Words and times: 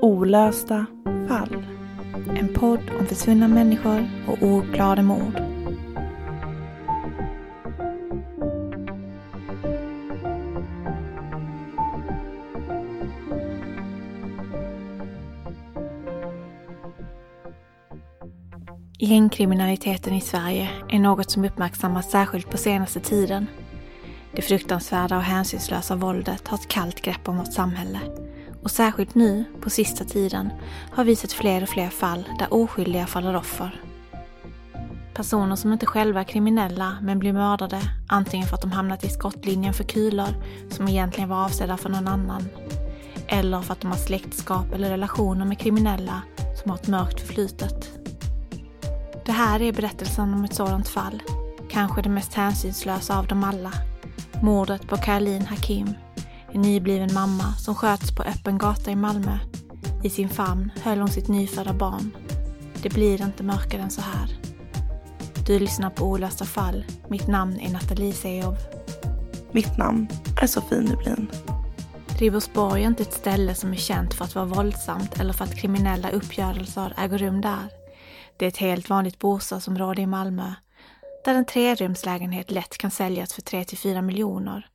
Olösta 0.00 0.86
fall. 1.28 1.66
En 2.36 2.48
podd 2.54 2.80
om 3.00 3.06
försvunna 3.06 3.48
människor 3.48 4.08
och 4.28 4.42
ouppklarade 4.42 5.02
mord. 5.02 5.40
Gängkriminaliteten 18.98 20.14
i 20.14 20.20
Sverige 20.20 20.70
är 20.88 20.98
något 20.98 21.30
som 21.30 21.44
uppmärksammats 21.44 22.10
särskilt 22.10 22.50
på 22.50 22.56
senaste 22.56 23.00
tiden. 23.00 23.46
Det 24.32 24.42
fruktansvärda 24.42 25.16
och 25.16 25.22
hänsynslösa 25.22 25.96
våldet 25.96 26.48
har 26.48 26.58
ett 26.58 26.68
kallt 26.68 27.00
grepp 27.00 27.28
om 27.28 27.38
vårt 27.38 27.52
samhälle 27.52 28.00
och 28.64 28.70
särskilt 28.70 29.14
nu, 29.14 29.44
på 29.60 29.70
sista 29.70 30.04
tiden, 30.04 30.52
har 30.90 31.04
vi 31.04 31.16
sett 31.16 31.32
fler 31.32 31.62
och 31.62 31.68
fler 31.68 31.88
fall 31.88 32.28
där 32.38 32.54
oskyldiga 32.54 33.06
faller 33.06 33.36
offer. 33.36 33.80
Personer 35.14 35.56
som 35.56 35.72
inte 35.72 35.86
själva 35.86 36.20
är 36.20 36.24
kriminella 36.24 36.96
men 37.02 37.18
blir 37.18 37.32
mördade 37.32 37.80
antingen 38.08 38.46
för 38.46 38.54
att 38.54 38.62
de 38.62 38.72
hamnat 38.72 39.04
i 39.04 39.08
skottlinjen 39.08 39.74
för 39.74 39.84
kulor 39.84 40.28
som 40.70 40.88
egentligen 40.88 41.28
var 41.28 41.44
avsedda 41.44 41.76
för 41.76 41.88
någon 41.88 42.08
annan 42.08 42.48
eller 43.28 43.60
för 43.60 43.72
att 43.72 43.80
de 43.80 43.90
har 43.90 43.98
släktskap 43.98 44.72
eller 44.72 44.90
relationer 44.90 45.44
med 45.44 45.58
kriminella 45.58 46.22
som 46.62 46.70
har 46.70 46.78
ett 46.78 46.88
mörkt 46.88 47.20
förflutet. 47.20 47.90
Det 49.26 49.32
här 49.32 49.62
är 49.62 49.72
berättelsen 49.72 50.34
om 50.34 50.44
ett 50.44 50.54
sådant 50.54 50.88
fall, 50.88 51.22
kanske 51.70 52.02
det 52.02 52.08
mest 52.08 52.34
hänsynslösa 52.34 53.18
av 53.18 53.26
dem 53.26 53.44
alla. 53.44 53.72
Mordet 54.42 54.88
på 54.88 54.96
Caroline 54.96 55.46
Hakim 55.46 55.94
en 56.54 56.62
nybliven 56.62 57.14
mamma 57.14 57.54
som 57.58 57.74
sköts 57.74 58.14
på 58.14 58.22
öppen 58.22 58.58
gata 58.58 58.90
i 58.90 58.96
Malmö. 58.96 59.38
I 60.02 60.10
sin 60.10 60.28
famn 60.28 60.72
höll 60.82 60.98
hon 60.98 61.08
sitt 61.08 61.28
nyfödda 61.28 61.72
barn. 61.72 62.16
Det 62.82 62.88
blir 62.88 63.22
inte 63.22 63.42
mörkare 63.42 63.82
än 63.82 63.90
så 63.90 64.00
här. 64.00 64.38
Du 65.46 65.58
lyssnar 65.58 65.90
på 65.90 66.04
Olösta 66.04 66.44
fall. 66.44 66.84
Mitt 67.08 67.26
namn 67.26 67.60
är 67.60 67.72
Nathalie 67.72 68.12
Seov. 68.12 68.56
Mitt 69.52 69.78
namn 69.78 70.08
är 70.42 70.46
Sofie 70.46 70.80
Nublin. 70.80 71.30
Ribersborg 72.18 72.82
är 72.82 72.86
inte 72.86 73.02
ett 73.02 73.12
ställe 73.12 73.54
som 73.54 73.72
är 73.72 73.76
känt 73.76 74.14
för 74.14 74.24
att 74.24 74.34
vara 74.34 74.44
våldsamt 74.44 75.20
eller 75.20 75.32
för 75.32 75.44
att 75.44 75.56
kriminella 75.56 76.10
uppgörelser 76.10 76.94
äger 76.98 77.18
rum 77.18 77.40
där. 77.40 77.68
Det 78.36 78.44
är 78.44 78.48
ett 78.48 78.56
helt 78.56 78.90
vanligt 78.90 79.18
bostadsområde 79.18 80.02
i 80.02 80.06
Malmö 80.06 80.52
där 81.24 81.34
en 81.34 81.44
trerumslägenhet 81.44 82.50
lätt 82.50 82.78
kan 82.78 82.90
säljas 82.90 83.34
för 83.34 83.42
3-4 83.42 84.02
miljoner 84.02 84.66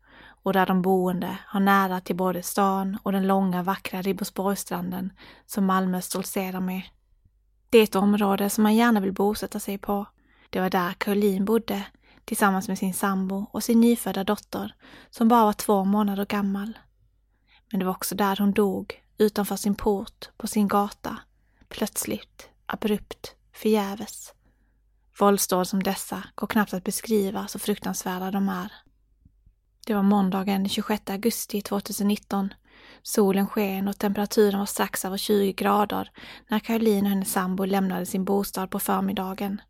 och 0.43 0.53
där 0.53 0.65
de 0.65 0.81
boende 0.81 1.37
har 1.47 1.59
nära 1.59 1.99
till 1.99 2.15
både 2.15 2.43
stan 2.43 2.97
och 3.03 3.11
den 3.11 3.27
långa 3.27 3.63
vackra 3.63 4.01
Ribbosborgsstranden 4.01 5.13
som 5.45 5.65
Malmö 5.65 6.01
stoltserar 6.01 6.59
med. 6.59 6.81
Det 7.69 7.77
är 7.77 7.83
ett 7.83 7.95
område 7.95 8.49
som 8.49 8.63
man 8.63 8.75
gärna 8.75 8.99
vill 8.99 9.13
bosätta 9.13 9.59
sig 9.59 9.77
på. 9.77 10.05
Det 10.49 10.59
var 10.59 10.69
där 10.69 10.93
Caroline 10.93 11.45
bodde 11.45 11.85
tillsammans 12.25 12.67
med 12.67 12.77
sin 12.77 12.93
sambo 12.93 13.45
och 13.51 13.63
sin 13.63 13.81
nyfödda 13.81 14.23
dotter 14.23 14.75
som 15.09 15.27
bara 15.27 15.45
var 15.45 15.53
två 15.53 15.83
månader 15.83 16.25
gammal. 16.25 16.77
Men 17.71 17.79
det 17.79 17.85
var 17.85 17.91
också 17.91 18.15
där 18.15 18.37
hon 18.39 18.51
dog, 18.51 19.03
utanför 19.17 19.55
sin 19.55 19.75
port, 19.75 20.29
på 20.37 20.47
sin 20.47 20.67
gata. 20.67 21.17
Plötsligt, 21.67 22.49
abrupt, 22.65 23.35
förgäves. 23.53 24.33
Våldsdåd 25.19 25.67
som 25.67 25.83
dessa 25.83 26.23
går 26.35 26.47
knappt 26.47 26.73
att 26.73 26.83
beskriva 26.83 27.47
så 27.47 27.59
fruktansvärda 27.59 28.31
de 28.31 28.49
är. 28.49 28.73
Det 29.85 29.93
var 29.93 30.03
måndagen 30.03 30.61
den 30.61 30.69
26 30.69 31.09
augusti 31.09 31.61
2019. 31.61 32.53
Solen 33.03 33.47
sken 33.47 33.87
och 33.87 33.97
temperaturen 33.97 34.59
var 34.59 34.65
strax 34.65 35.05
över 35.05 35.17
20 35.17 35.53
grader 35.53 36.11
när 36.47 36.59
Caroline 36.59 37.05
och 37.05 37.09
hennes 37.09 37.31
sambo 37.31 37.65
lämnade 37.65 38.05
sin 38.05 38.25
bostad 38.25 38.69
på 38.69 38.79
förmiddagen. 38.79 39.61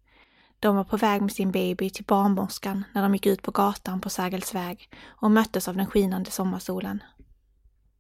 De 0.59 0.75
var 0.75 0.84
på 0.84 0.98
väg 0.98 1.22
med 1.22 1.31
sin 1.31 1.52
baby 1.52 1.90
till 1.90 2.06
barnmorskan 2.06 2.84
när 2.94 3.02
de 3.02 3.14
gick 3.14 3.25
ut 3.25 3.42
på 3.42 3.52
gatan 3.52 4.02
på 4.02 4.09
Sergelsväg 4.09 4.90
och 5.06 5.31
möttes 5.31 5.68
av 5.68 5.75
den 5.75 5.86
skinande 5.86 6.31
sommarsolen. 6.31 7.03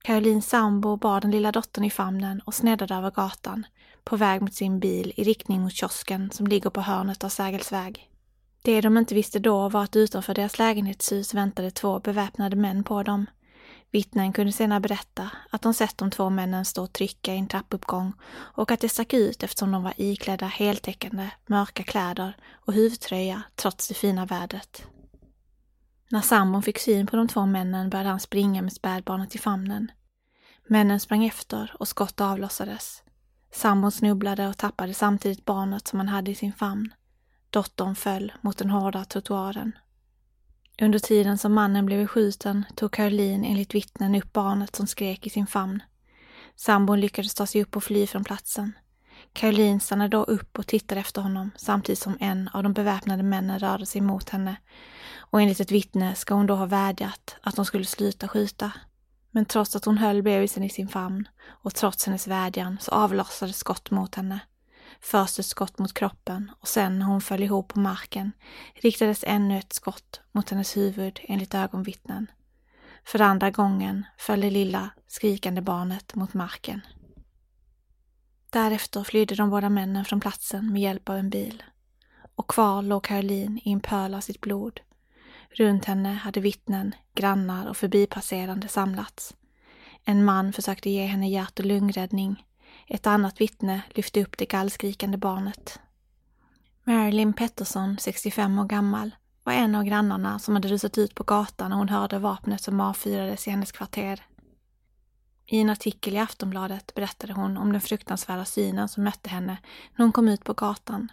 Carolines 0.03 0.49
sambo 0.49 0.97
bar 0.97 1.21
den 1.21 1.31
lilla 1.31 1.51
dottern 1.51 1.83
i 1.83 1.89
famnen 1.89 2.41
och 2.45 2.53
sneddade 2.53 2.95
över 2.95 3.11
gatan, 3.11 3.65
på 4.03 4.15
väg 4.15 4.41
mot 4.41 4.53
sin 4.53 4.79
bil 4.79 5.13
i 5.15 5.23
riktning 5.23 5.61
mot 5.61 5.73
kiosken 5.73 6.31
som 6.31 6.47
ligger 6.47 6.69
på 6.69 6.81
hörnet 6.81 7.23
av 7.23 7.29
Sergelsväg. 7.29 8.09
Det 8.61 8.81
de 8.81 8.97
inte 8.97 9.15
visste 9.15 9.39
då 9.39 9.69
var 9.69 9.83
att 9.83 9.95
utanför 9.95 10.33
deras 10.33 10.59
lägenhetshus 10.59 11.33
väntade 11.33 11.71
två 11.71 11.99
beväpnade 11.99 12.55
män 12.55 12.83
på 12.83 13.03
dem. 13.03 13.25
Vittnen 13.91 14.33
kunde 14.33 14.51
senare 14.51 14.79
berätta 14.79 15.29
att 15.49 15.61
de 15.61 15.73
sett 15.73 15.97
de 15.97 16.11
två 16.11 16.29
männen 16.29 16.65
stå 16.65 16.83
och 16.83 16.93
trycka 16.93 17.33
i 17.33 17.37
en 17.37 17.47
trappuppgång 17.47 18.13
och 18.31 18.71
att 18.71 18.79
det 18.79 18.89
stack 18.89 19.13
ut 19.13 19.43
eftersom 19.43 19.71
de 19.71 19.83
var 19.83 19.93
iklädda 19.97 20.45
heltäckande 20.45 21.29
mörka 21.47 21.83
kläder 21.83 22.37
och 22.51 22.73
huvtröja 22.73 23.41
trots 23.55 23.87
det 23.87 23.93
fina 23.93 24.25
vädret. 24.25 24.87
När 26.11 26.21
sambon 26.21 26.63
fick 26.63 26.79
syn 26.79 27.07
på 27.07 27.15
de 27.15 27.27
två 27.27 27.45
männen 27.45 27.89
började 27.89 28.09
han 28.09 28.19
springa 28.19 28.61
med 28.61 28.73
spädbarnet 28.73 29.35
i 29.35 29.37
famnen. 29.37 29.91
Männen 30.67 30.99
sprang 30.99 31.25
efter 31.25 31.75
och 31.79 31.87
skott 31.87 32.21
avlossades. 32.21 33.03
Sambon 33.51 33.91
snubblade 33.91 34.47
och 34.47 34.57
tappade 34.57 34.93
samtidigt 34.93 35.45
barnet 35.45 35.87
som 35.87 35.99
han 35.99 36.07
hade 36.07 36.31
i 36.31 36.35
sin 36.35 36.53
famn. 36.53 36.93
Dottern 37.49 37.95
föll 37.95 38.31
mot 38.41 38.57
den 38.57 38.69
hårda 38.69 39.05
trottoaren. 39.05 39.71
Under 40.81 40.99
tiden 40.99 41.37
som 41.37 41.53
mannen 41.53 41.85
blev 41.85 42.07
skjuten 42.07 42.65
tog 42.75 42.91
Caroline 42.91 43.45
enligt 43.45 43.75
vittnen 43.75 44.15
upp 44.15 44.33
barnet 44.33 44.75
som 44.75 44.87
skrek 44.87 45.27
i 45.27 45.29
sin 45.29 45.47
famn. 45.47 45.83
Sambon 46.55 46.99
lyckades 46.99 47.33
ta 47.33 47.45
sig 47.45 47.61
upp 47.61 47.75
och 47.75 47.83
fly 47.83 48.07
från 48.07 48.23
platsen. 48.23 48.73
Caroline 49.33 49.79
stannade 49.79 50.09
då 50.09 50.23
upp 50.23 50.59
och 50.59 50.67
tittade 50.67 51.01
efter 51.01 51.21
honom 51.21 51.51
samtidigt 51.55 51.99
som 51.99 52.17
en 52.19 52.49
av 52.53 52.63
de 52.63 52.73
beväpnade 52.73 53.23
männen 53.23 53.59
rörde 53.59 53.85
sig 53.85 54.01
mot 54.01 54.29
henne. 54.29 54.55
Och 55.17 55.41
enligt 55.41 55.59
ett 55.59 55.71
vittne 55.71 56.15
ska 56.15 56.33
hon 56.33 56.47
då 56.47 56.55
ha 56.55 56.65
vädjat 56.65 57.35
att 57.41 57.55
de 57.55 57.65
skulle 57.65 57.85
sluta 57.85 58.27
skjuta. 58.27 58.71
Men 59.31 59.45
trots 59.45 59.75
att 59.75 59.85
hon 59.85 59.97
höll 59.97 60.23
bebisen 60.23 60.63
i 60.63 60.69
sin 60.69 60.87
famn 60.87 61.27
och 61.45 61.75
trots 61.75 62.05
hennes 62.05 62.27
vädjan 62.27 62.77
så 62.81 62.91
avlossades 62.91 63.57
skott 63.57 63.91
mot 63.91 64.15
henne. 64.15 64.39
Först 65.01 65.39
ett 65.39 65.45
skott 65.45 65.79
mot 65.79 65.93
kroppen 65.93 66.51
och 66.59 66.67
sen 66.67 66.99
när 66.99 67.05
hon 67.05 67.21
föll 67.21 67.43
ihop 67.43 67.67
på 67.67 67.79
marken 67.79 68.31
riktades 68.75 69.23
ännu 69.27 69.57
ett 69.57 69.73
skott 69.73 70.21
mot 70.31 70.49
hennes 70.49 70.77
huvud 70.77 71.19
enligt 71.23 71.55
ögonvittnen. 71.55 72.27
För 73.03 73.21
andra 73.21 73.51
gången 73.51 74.05
föll 74.17 74.41
det 74.41 74.49
lilla 74.49 74.89
skrikande 75.07 75.61
barnet 75.61 76.15
mot 76.15 76.33
marken. 76.33 76.81
Därefter 78.49 79.03
flydde 79.03 79.35
de 79.35 79.49
båda 79.49 79.69
männen 79.69 80.05
från 80.05 80.19
platsen 80.19 80.73
med 80.73 80.81
hjälp 80.81 81.09
av 81.09 81.17
en 81.17 81.29
bil. 81.29 81.63
Och 82.35 82.49
kvar 82.49 82.81
låg 82.81 83.03
Caroline 83.03 83.59
i 83.63 83.71
en 83.71 83.79
pöl 83.79 84.13
av 84.13 84.21
sitt 84.21 84.41
blod. 84.41 84.79
Runt 85.49 85.85
henne 85.85 86.13
hade 86.13 86.39
vittnen, 86.39 86.95
grannar 87.15 87.69
och 87.69 87.77
förbipasserande 87.77 88.67
samlats. 88.67 89.35
En 90.05 90.25
man 90.25 90.53
försökte 90.53 90.89
ge 90.89 91.05
henne 91.05 91.29
hjärt 91.29 91.59
och 91.59 91.65
lungräddning. 91.65 92.45
Ett 92.91 93.07
annat 93.07 93.41
vittne 93.41 93.81
lyfte 93.89 94.21
upp 94.21 94.37
det 94.37 94.45
gallskrikande 94.45 95.17
barnet. 95.17 95.79
Marilyn 96.83 97.33
Pettersson, 97.33 97.97
65 97.99 98.59
år 98.59 98.65
gammal, 98.65 99.15
var 99.43 99.53
en 99.53 99.75
av 99.75 99.83
grannarna 99.83 100.39
som 100.39 100.55
hade 100.55 100.67
rusat 100.67 100.97
ut 100.97 101.15
på 101.15 101.23
gatan 101.23 101.69
när 101.69 101.77
hon 101.77 101.89
hörde 101.89 102.19
vapnet 102.19 102.61
som 102.61 102.81
avfyrades 102.81 103.47
i 103.47 103.51
hennes 103.51 103.71
kvarter. 103.71 104.25
I 105.45 105.59
en 105.59 105.69
artikel 105.69 106.13
i 106.13 106.19
Aftonbladet 106.19 106.93
berättade 106.95 107.33
hon 107.33 107.57
om 107.57 107.71
den 107.71 107.81
fruktansvärda 107.81 108.45
synen 108.45 108.89
som 108.89 109.03
mötte 109.03 109.29
henne 109.29 109.57
när 109.95 110.05
hon 110.05 110.11
kom 110.11 110.27
ut 110.27 110.43
på 110.43 110.53
gatan. 110.53 111.11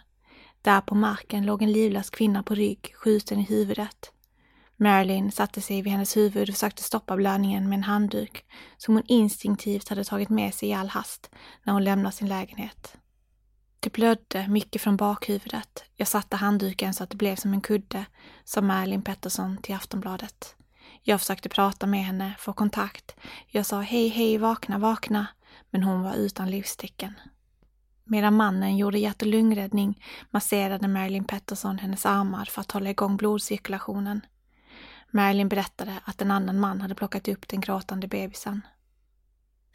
Där 0.61 0.81
på 0.81 0.95
marken 0.95 1.45
låg 1.45 1.61
en 1.61 1.71
livlös 1.71 2.09
kvinna 2.09 2.43
på 2.43 2.55
rygg, 2.55 2.93
skjuten 2.95 3.39
i 3.39 3.43
huvudet. 3.43 4.11
Marilyn 4.79 5.31
satte 5.31 5.61
sig 5.61 5.81
vid 5.81 5.91
hennes 5.91 6.17
huvud 6.17 6.49
och 6.49 6.55
försökte 6.55 6.83
stoppa 6.83 7.15
blödningen 7.15 7.69
med 7.69 7.77
en 7.77 7.83
handduk 7.83 8.45
som 8.77 8.93
hon 8.93 9.03
instinktivt 9.07 9.89
hade 9.89 10.03
tagit 10.03 10.29
med 10.29 10.53
sig 10.53 10.69
i 10.69 10.73
all 10.73 10.89
hast 10.89 11.29
när 11.63 11.73
hon 11.73 11.83
lämnade 11.83 12.15
sin 12.15 12.27
lägenhet. 12.27 12.97
Det 13.79 13.93
blödde 13.93 14.47
mycket 14.47 14.81
från 14.81 14.97
bakhuvudet. 14.97 15.83
Jag 15.95 16.07
satte 16.07 16.35
handduken 16.35 16.93
så 16.93 17.03
att 17.03 17.09
det 17.09 17.17
blev 17.17 17.35
som 17.35 17.53
en 17.53 17.61
kudde, 17.61 18.05
sa 18.43 18.61
Marilyn 18.61 19.01
Pettersson 19.01 19.57
till 19.57 19.75
Aftonbladet. 19.75 20.55
Jag 21.03 21.19
försökte 21.19 21.49
prata 21.49 21.87
med 21.87 22.05
henne, 22.05 22.35
få 22.39 22.53
kontakt. 22.53 23.15
Jag 23.47 23.65
sa 23.65 23.81
hej, 23.81 24.07
hej, 24.07 24.37
vakna, 24.37 24.77
vakna. 24.77 25.27
Men 25.69 25.83
hon 25.83 26.01
var 26.03 26.13
utan 26.13 26.51
livstecken. 26.51 27.13
Medan 28.03 28.35
mannen 28.35 28.77
gjorde 28.77 28.99
hjärt 28.99 29.21
och 29.21 29.27
lungräddning 29.27 30.03
masserade 30.31 30.87
Marilyn 30.87 31.23
Pettersson 31.23 31.77
hennes 31.79 32.05
armar 32.05 32.45
för 32.45 32.61
att 32.61 32.71
hålla 32.71 32.89
igång 32.89 33.17
blodcirkulationen. 33.17 34.21
Marilyn 35.11 35.49
berättade 35.49 35.99
att 36.05 36.21
en 36.21 36.31
annan 36.31 36.59
man 36.59 36.81
hade 36.81 36.95
plockat 36.95 37.27
upp 37.27 37.47
den 37.47 37.61
gråtande 37.61 38.07
bebisen. 38.07 38.61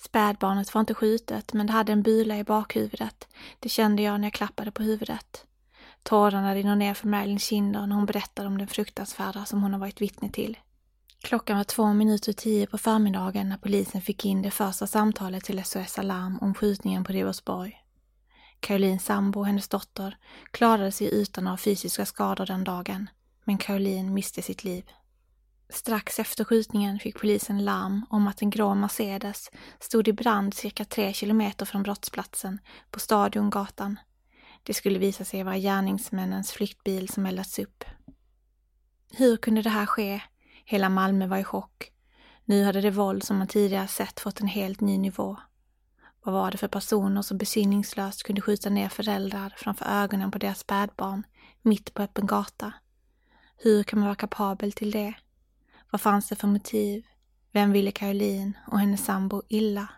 Spädbarnet 0.01 0.75
var 0.75 0.81
inte 0.81 0.95
skjutet, 0.95 1.53
men 1.53 1.67
det 1.67 1.73
hade 1.73 1.93
en 1.93 2.03
bula 2.03 2.39
i 2.39 2.45
bakhuvudet. 2.45 3.29
Det 3.61 3.69
kände 3.69 4.03
jag 4.03 4.21
när 4.21 4.27
jag 4.27 4.35
klappade 4.35 4.71
på 4.71 4.83
huvudet. 4.83 5.47
Tårarna 6.03 6.55
rinner 6.55 6.77
ner 6.77 6.95
för 6.95 7.09
Marilyns 7.09 7.45
kinder 7.45 7.87
när 7.87 7.97
hon 7.97 8.07
berättar 8.07 8.47
om 8.47 8.59
den 8.59 8.69
fruktansvärda 8.69 9.45
som 9.45 9.63
hon 9.63 9.73
har 9.73 9.81
varit 9.81 10.01
vittne 10.01 10.29
till. 10.29 10.59
Klockan 11.23 11.57
var 11.57 11.65
två 11.65 11.93
minuter 11.93 12.33
tio 12.33 12.67
på 12.67 12.79
förmiddagen 12.79 13.49
när 13.49 13.57
polisen 13.57 14.03
fick 14.03 14.25
in 14.25 14.43
det 14.43 14.51
första 14.51 14.87
samtalet 14.87 15.45
till 15.45 15.65
SOS 15.65 15.99
Alarm 15.99 16.39
om 16.41 16.55
skjutningen 16.55 17.05
på 17.05 17.13
Ribersborg. 17.13 17.79
Carolines 18.61 19.05
sambo 19.05 19.41
och 19.41 19.47
hennes 19.47 19.69
dotter 19.69 20.17
klarade 20.51 20.93
sig 20.93 21.15
utan 21.15 21.45
några 21.45 21.57
fysiska 21.57 22.07
skador 22.07 22.47
den 22.47 22.65
dagen, 22.65 23.11
men 23.45 23.59
Caroline 23.59 24.15
miste 24.15 24.43
sitt 24.43 24.65
liv. 24.65 24.85
Strax 25.73 26.19
efter 26.19 26.45
skjutningen 26.45 26.99
fick 26.99 27.21
polisen 27.21 27.65
larm 27.65 28.07
om 28.11 28.29
att 28.29 28.43
en 28.43 28.51
grå 28.51 28.75
Mercedes 28.75 29.51
stod 29.81 30.09
i 30.09 30.13
brand 30.13 30.55
cirka 30.55 30.85
tre 30.85 31.13
kilometer 31.13 31.67
från 31.67 31.83
brottsplatsen 31.83 32.59
på 32.91 33.01
Stadiongatan. 33.01 33.99
Det 34.63 34.75
skulle 34.75 34.99
visa 34.99 35.25
sig 35.25 35.43
vara 35.43 35.59
gärningsmännens 35.59 36.53
flyktbil 36.53 37.09
som 37.09 37.27
eldats 37.27 37.59
upp. 37.59 37.85
Hur 39.13 39.37
kunde 39.37 39.63
det 39.63 39.71
här 39.71 39.87
ske? 39.87 40.21
Hela 40.65 40.89
Malmö 40.89 41.27
var 41.27 41.39
i 41.39 41.45
chock. 41.45 41.93
Nu 42.45 42.65
hade 42.65 42.81
det 42.81 42.91
våld 42.91 43.25
som 43.25 43.39
man 43.39 43.47
tidigare 43.47 43.89
sett 43.89 44.21
fått 44.21 44.41
en 44.41 44.47
helt 44.47 44.81
ny 44.81 44.99
nivå. 44.99 45.37
Vad 46.25 46.35
var 46.35 46.51
det 46.51 46.59
för 46.59 46.69
personer 46.69 47.23
som 47.23 47.39
besinningslöst 47.39 48.23
kunde 48.23 48.41
skjuta 48.41 48.71
ner 48.71 48.89
föräldrar 48.89 49.55
framför 49.57 49.85
ögonen 49.85 50.31
på 50.31 50.39
deras 50.39 50.59
spädbarn, 50.59 51.23
mitt 51.63 51.95
på 51.95 52.03
öppen 52.03 52.27
gata? 52.27 52.73
Hur 53.57 53.83
kan 53.83 53.99
man 53.99 54.07
vara 54.07 54.17
kapabel 54.17 54.73
till 54.73 54.91
det? 54.91 55.15
Vad 55.93 56.01
fanns 56.01 56.29
det 56.29 56.37
för 56.37 56.49
motiv? 56.49 57.07
Vem 57.51 57.73
ville 57.73 57.91
Caroline 57.91 58.59
och 58.67 58.79
hennes 58.79 59.05
sambo 59.05 59.43
illa? 59.49 59.89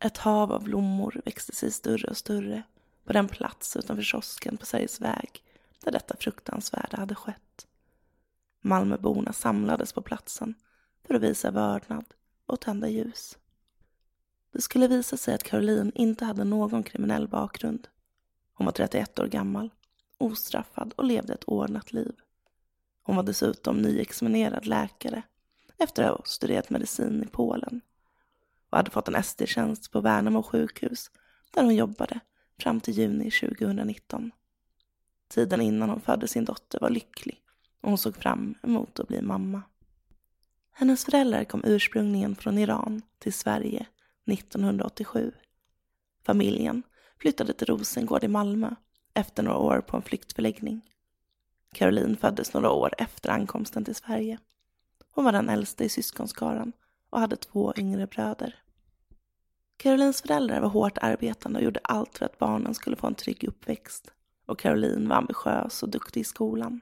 Ett 0.00 0.18
hav 0.18 0.52
av 0.52 0.64
blommor 0.64 1.20
växte 1.24 1.54
sig 1.54 1.70
större 1.70 2.08
och 2.08 2.16
större 2.16 2.62
på 3.04 3.12
den 3.12 3.28
plats 3.28 3.76
utanför 3.76 4.02
kiosken 4.02 4.56
på 4.56 4.66
Sveriges 4.66 5.00
väg 5.00 5.42
där 5.80 5.92
detta 5.92 6.16
fruktansvärda 6.16 6.96
hade 6.96 7.14
skett. 7.14 7.66
Malmöborna 8.60 9.32
samlades 9.32 9.92
på 9.92 10.02
platsen 10.02 10.54
för 11.06 11.14
att 11.14 11.22
visa 11.22 11.50
vördnad 11.50 12.04
och 12.46 12.60
tända 12.60 12.88
ljus. 12.88 13.38
Det 14.52 14.60
skulle 14.62 14.88
visa 14.88 15.16
sig 15.16 15.34
att 15.34 15.42
Caroline 15.42 15.92
inte 15.94 16.24
hade 16.24 16.44
någon 16.44 16.82
kriminell 16.82 17.28
bakgrund. 17.28 17.88
Hon 18.52 18.64
var 18.64 18.72
31 18.72 19.18
år 19.18 19.26
gammal, 19.26 19.70
ostraffad 20.18 20.92
och 20.96 21.04
levde 21.04 21.34
ett 21.34 21.44
ordnat 21.44 21.92
liv. 21.92 22.14
Hon 23.06 23.16
var 23.16 23.22
dessutom 23.22 23.82
nyexaminerad 23.82 24.66
läkare 24.66 25.22
efter 25.78 26.02
att 26.02 26.18
ha 26.18 26.24
studerat 26.24 26.70
medicin 26.70 27.22
i 27.22 27.26
Polen 27.26 27.80
och 28.70 28.76
hade 28.76 28.90
fått 28.90 29.08
en 29.08 29.14
ST-tjänst 29.14 29.90
på 29.90 30.00
Värnamo 30.00 30.42
sjukhus 30.42 31.10
där 31.50 31.62
hon 31.62 31.74
jobbade 31.74 32.20
fram 32.58 32.80
till 32.80 32.94
juni 32.94 33.30
2019. 33.30 34.30
Tiden 35.28 35.60
innan 35.60 35.90
hon 35.90 36.00
födde 36.00 36.28
sin 36.28 36.44
dotter 36.44 36.80
var 36.80 36.90
lycklig 36.90 37.40
och 37.80 37.88
hon 37.88 37.98
såg 37.98 38.16
fram 38.16 38.54
emot 38.62 39.00
att 39.00 39.08
bli 39.08 39.22
mamma. 39.22 39.62
Hennes 40.72 41.04
föräldrar 41.04 41.44
kom 41.44 41.62
ursprungligen 41.64 42.36
från 42.36 42.58
Iran 42.58 43.02
till 43.18 43.32
Sverige 43.32 43.86
1987. 44.26 45.32
Familjen 46.26 46.82
flyttade 47.18 47.52
till 47.52 47.66
Rosengård 47.66 48.24
i 48.24 48.28
Malmö 48.28 48.74
efter 49.14 49.42
några 49.42 49.58
år 49.58 49.80
på 49.80 49.96
en 49.96 50.02
flyktförläggning. 50.02 50.93
Caroline 51.74 52.16
föddes 52.16 52.54
några 52.54 52.70
år 52.70 52.94
efter 52.98 53.30
ankomsten 53.30 53.84
till 53.84 53.94
Sverige. 53.94 54.38
Hon 55.10 55.24
var 55.24 55.32
den 55.32 55.48
äldsta 55.48 55.84
i 55.84 55.88
syskonskaran 55.88 56.72
och 57.10 57.20
hade 57.20 57.36
två 57.36 57.72
yngre 57.76 58.06
bröder. 58.06 58.58
Carolines 59.76 60.22
föräldrar 60.22 60.60
var 60.60 60.68
hårt 60.68 60.98
arbetande 60.98 61.58
och 61.58 61.64
gjorde 61.64 61.80
allt 61.82 62.18
för 62.18 62.24
att 62.24 62.38
barnen 62.38 62.74
skulle 62.74 62.96
få 62.96 63.06
en 63.06 63.14
trygg 63.14 63.44
uppväxt. 63.44 64.10
Och 64.46 64.58
Caroline 64.58 65.08
var 65.08 65.16
ambitiös 65.16 65.82
och 65.82 65.88
duktig 65.88 66.20
i 66.20 66.24
skolan. 66.24 66.80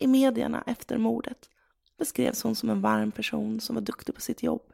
I 0.00 0.06
medierna 0.06 0.64
efter 0.66 0.98
mordet 0.98 1.50
beskrevs 1.98 2.42
hon 2.42 2.54
som 2.54 2.70
en 2.70 2.80
varm 2.80 3.12
person 3.12 3.60
som 3.60 3.74
var 3.74 3.82
duktig 3.82 4.14
på 4.14 4.20
sitt 4.20 4.42
jobb. 4.42 4.72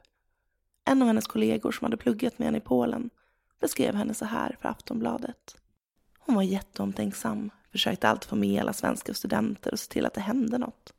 En 0.84 1.02
av 1.02 1.08
hennes 1.08 1.26
kollegor 1.26 1.72
som 1.72 1.84
hade 1.84 1.96
pluggat 1.96 2.38
med 2.38 2.46
henne 2.46 2.58
i 2.58 2.60
Polen 2.60 3.10
beskrev 3.60 3.94
henne 3.94 4.14
så 4.14 4.24
här 4.24 4.56
för 4.60 4.68
Aftonbladet. 4.68 5.56
Hon 6.18 6.34
var 6.34 6.42
jätteomtänksam, 6.42 7.50
försökte 7.76 8.08
alltid 8.08 8.28
få 8.28 8.36
med 8.36 8.60
alla 8.60 8.72
svenska 8.72 9.14
studenter 9.14 9.72
och 9.72 9.80
se 9.80 9.92
till 9.92 10.06
att 10.06 10.14
det 10.14 10.20
hände 10.20 10.58
något. 10.58 10.92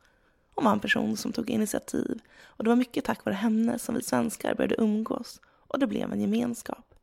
Hon 0.55 0.65
var 0.65 0.72
en 0.72 0.79
person 0.79 1.17
som 1.17 1.31
tog 1.31 1.50
initiativ 1.50 2.19
och 2.43 2.63
det 2.63 2.69
var 2.69 2.77
mycket 2.77 3.05
tack 3.05 3.25
vare 3.25 3.36
henne 3.36 3.79
som 3.79 3.96
vi 3.96 4.01
svenskar 4.01 4.55
började 4.55 4.75
umgås 4.81 5.41
och 5.67 5.79
det 5.79 5.88
blev 5.88 6.13
en 6.13 6.22
gemenskap. 6.22 6.96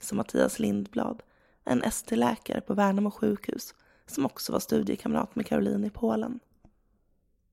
Som 0.00 0.16
Mattias 0.16 0.58
Lindblad, 0.58 1.22
en 1.64 1.82
ST-läkare 1.82 2.60
på 2.60 2.74
Värnamo 2.74 3.10
sjukhus 3.10 3.74
som 4.06 4.26
också 4.26 4.52
var 4.52 4.60
studiekamrat 4.60 5.36
med 5.36 5.46
Caroline 5.46 5.84
i 5.84 5.90
Polen. 5.90 6.40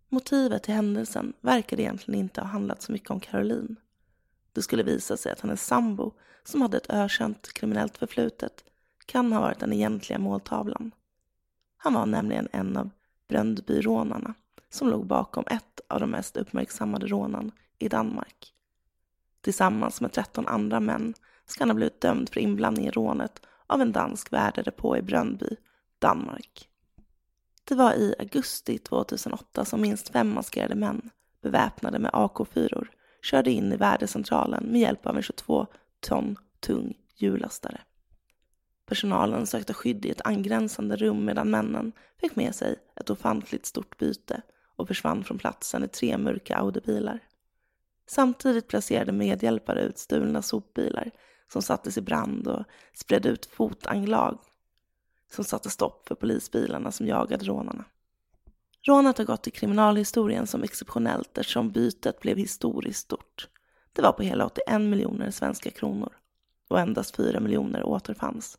Motivet 0.09 0.63
till 0.63 0.73
händelsen 0.73 1.33
verkade 1.41 1.81
egentligen 1.81 2.19
inte 2.19 2.41
ha 2.41 2.47
handlat 2.47 2.81
så 2.81 2.91
mycket 2.91 3.09
om 3.09 3.19
Caroline. 3.19 3.75
Det 4.53 4.61
skulle 4.61 4.83
visa 4.83 5.17
sig 5.17 5.31
att 5.31 5.41
hennes 5.41 5.65
sambo, 5.65 6.11
som 6.43 6.61
hade 6.61 6.77
ett 6.77 6.89
ökänt 6.89 7.53
kriminellt 7.53 7.97
förflutet, 7.97 8.63
kan 9.05 9.33
ha 9.33 9.41
varit 9.41 9.59
den 9.59 9.73
egentliga 9.73 10.19
måltavlan. 10.19 10.91
Han 11.83 11.93
var 11.93 12.05
nämligen 12.05 12.47
en 12.51 12.77
av 12.77 12.89
Bröndbyrånarna 13.27 14.33
som 14.69 14.89
låg 14.89 15.07
bakom 15.07 15.43
ett 15.47 15.81
av 15.87 15.99
de 15.99 16.11
mest 16.11 16.37
uppmärksammade 16.37 17.07
rånen 17.07 17.51
i 17.79 17.89
Danmark. 17.89 18.53
Tillsammans 19.41 20.01
med 20.01 20.11
13 20.11 20.47
andra 20.47 20.79
män 20.79 21.13
ska 21.45 21.61
han 21.61 21.69
ha 21.69 21.75
blivit 21.75 22.01
dömd 22.01 22.29
för 22.29 22.39
inblandning 22.39 22.87
i 22.87 22.91
rånet 22.91 23.41
av 23.67 23.81
en 23.81 23.91
dansk 23.91 24.33
värdedepå 24.33 24.97
i 24.97 25.01
Bröndby, 25.01 25.55
Danmark. 25.99 26.69
Det 27.63 27.75
var 27.75 27.93
i 27.93 28.15
augusti 28.19 28.77
2008 28.77 29.65
som 29.65 29.81
minst 29.81 30.09
fem 30.09 30.33
maskerade 30.33 30.75
män, 30.75 31.09
beväpnade 31.41 31.99
med 31.99 32.11
AK4, 32.11 32.87
körde 33.21 33.51
in 33.51 33.73
i 33.73 33.77
värdecentralen 33.77 34.63
med 34.63 34.81
hjälp 34.81 35.05
av 35.05 35.15
en 35.15 35.23
22 35.23 35.67
ton 35.99 36.35
tung 36.59 36.93
hjullastare. 37.15 37.81
Personalen 38.85 39.47
sökte 39.47 39.73
skydd 39.73 40.05
i 40.05 40.09
ett 40.09 40.25
angränsande 40.25 40.95
rum 40.95 41.25
medan 41.25 41.51
männen 41.51 41.91
fick 42.21 42.35
med 42.35 42.55
sig 42.55 42.75
ett 42.95 43.09
ofantligt 43.09 43.65
stort 43.65 43.97
byte 43.97 44.41
och 44.75 44.87
försvann 44.87 45.23
från 45.23 45.37
platsen 45.37 45.83
i 45.83 45.87
tre 45.87 46.17
mörka 46.17 46.55
Audi-bilar. 46.55 47.19
Samtidigt 48.07 48.67
placerade 48.67 49.11
medhjälpare 49.11 49.81
ut 49.81 49.97
stulna 49.97 50.41
sopbilar 50.41 51.11
som 51.53 51.61
sattes 51.61 51.97
i 51.97 52.01
brand 52.01 52.47
och 52.47 52.63
spred 52.93 53.25
ut 53.25 53.45
fotanglag 53.45 54.39
som 55.31 55.43
satte 55.43 55.69
stopp 55.69 56.07
för 56.07 56.15
polisbilarna 56.15 56.91
som 56.91 57.07
jagade 57.07 57.45
rånarna. 57.45 57.85
Rånet 58.81 59.17
har 59.17 59.25
gått 59.25 59.43
till 59.43 59.53
kriminalhistorien 59.53 60.47
som 60.47 60.63
exceptionellt 60.63 61.37
eftersom 61.37 61.71
bytet 61.71 62.19
blev 62.19 62.37
historiskt 62.37 62.99
stort. 62.99 63.49
Det 63.93 64.01
var 64.01 64.11
på 64.11 64.23
hela 64.23 64.45
81 64.45 64.81
miljoner 64.81 65.31
svenska 65.31 65.71
kronor 65.71 66.13
och 66.67 66.79
endast 66.79 67.15
4 67.15 67.39
miljoner 67.39 67.83
återfanns. 67.83 68.57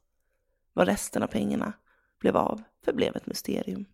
Vad 0.75 0.88
resten 0.88 1.23
av 1.23 1.26
pengarna 1.26 1.73
blev 2.21 2.37
av 2.37 2.62
förblev 2.85 3.16
ett 3.16 3.26
mysterium. 3.26 3.85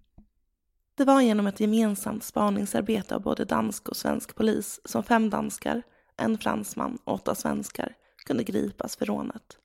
Det 0.94 1.04
var 1.04 1.20
genom 1.20 1.46
ett 1.46 1.60
gemensamt 1.60 2.24
spaningsarbete 2.24 3.14
av 3.14 3.22
både 3.22 3.44
dansk 3.44 3.88
och 3.88 3.96
svensk 3.96 4.34
polis 4.34 4.80
som 4.84 5.02
fem 5.02 5.30
danskar, 5.30 5.82
en 6.16 6.38
fransman 6.38 6.98
och 7.04 7.14
åtta 7.14 7.34
svenskar 7.34 7.94
kunde 8.26 8.44
gripas 8.44 8.96
för 8.96 9.06
rånet. 9.06 9.58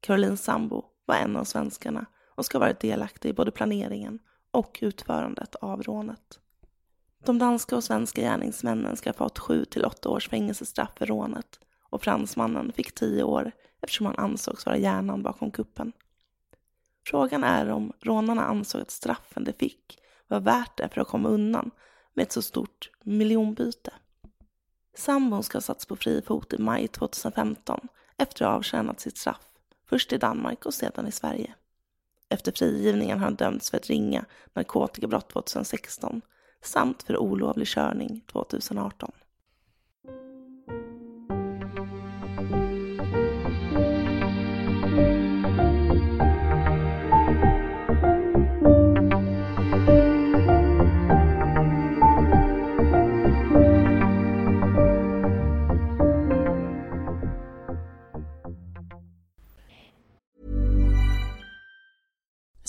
Carolines 0.00 0.44
sambo 0.44 0.84
var 1.06 1.14
en 1.14 1.36
av 1.36 1.44
svenskarna 1.44 2.06
och 2.34 2.44
ska 2.44 2.58
ha 2.58 2.66
varit 2.66 2.80
delaktig 2.80 3.28
i 3.28 3.32
både 3.32 3.50
planeringen 3.50 4.18
och 4.50 4.78
utförandet 4.82 5.54
av 5.54 5.82
rånet. 5.82 6.40
De 7.24 7.38
danska 7.38 7.76
och 7.76 7.84
svenska 7.84 8.20
gärningsmännen 8.20 8.96
ska 8.96 9.10
ha 9.10 9.14
fått 9.14 9.38
sju 9.38 9.64
till 9.64 9.84
åtta 9.84 10.08
års 10.08 10.28
fängelsestraff 10.28 10.90
för 10.96 11.06
rånet 11.06 11.60
och 11.90 12.02
fransmannen 12.02 12.72
fick 12.72 12.94
tio 12.94 13.22
år 13.22 13.52
eftersom 13.80 14.06
han 14.06 14.18
ansågs 14.18 14.66
vara 14.66 14.76
hjärnan 14.76 15.22
bakom 15.22 15.50
kuppen. 15.50 15.92
Frågan 17.04 17.44
är 17.44 17.70
om 17.70 17.92
rånarna 18.00 18.44
ansåg 18.44 18.80
att 18.80 18.90
straffen 18.90 19.44
de 19.44 19.52
fick 19.52 19.98
var 20.28 20.40
värt 20.40 20.76
det 20.76 20.88
för 20.88 21.00
att 21.00 21.08
komma 21.08 21.28
undan 21.28 21.70
med 22.14 22.22
ett 22.22 22.32
så 22.32 22.42
stort 22.42 22.90
miljonbyte. 23.02 23.92
Sambon 24.94 25.42
ska 25.42 25.56
ha 25.56 25.62
satts 25.62 25.86
på 25.86 25.96
fri 25.96 26.22
fot 26.22 26.52
i 26.52 26.58
maj 26.58 26.88
2015 26.88 27.88
efter 28.16 28.44
att 28.44 28.50
ha 28.50 28.56
avtjänat 28.56 29.00
sitt 29.00 29.18
straff, 29.18 29.48
först 29.88 30.12
i 30.12 30.18
Danmark 30.18 30.66
och 30.66 30.74
sedan 30.74 31.06
i 31.06 31.12
Sverige. 31.12 31.54
Efter 32.28 32.52
frigivningen 32.52 33.18
har 33.18 33.24
han 33.24 33.34
dömts 33.34 33.70
för 33.70 33.76
ett 33.76 33.88
ringa 33.88 34.24
narkotikabrott 34.52 35.28
2016 35.28 36.20
samt 36.62 37.02
för 37.02 37.16
olovlig 37.16 37.68
körning 37.68 38.20
2018. 38.32 39.12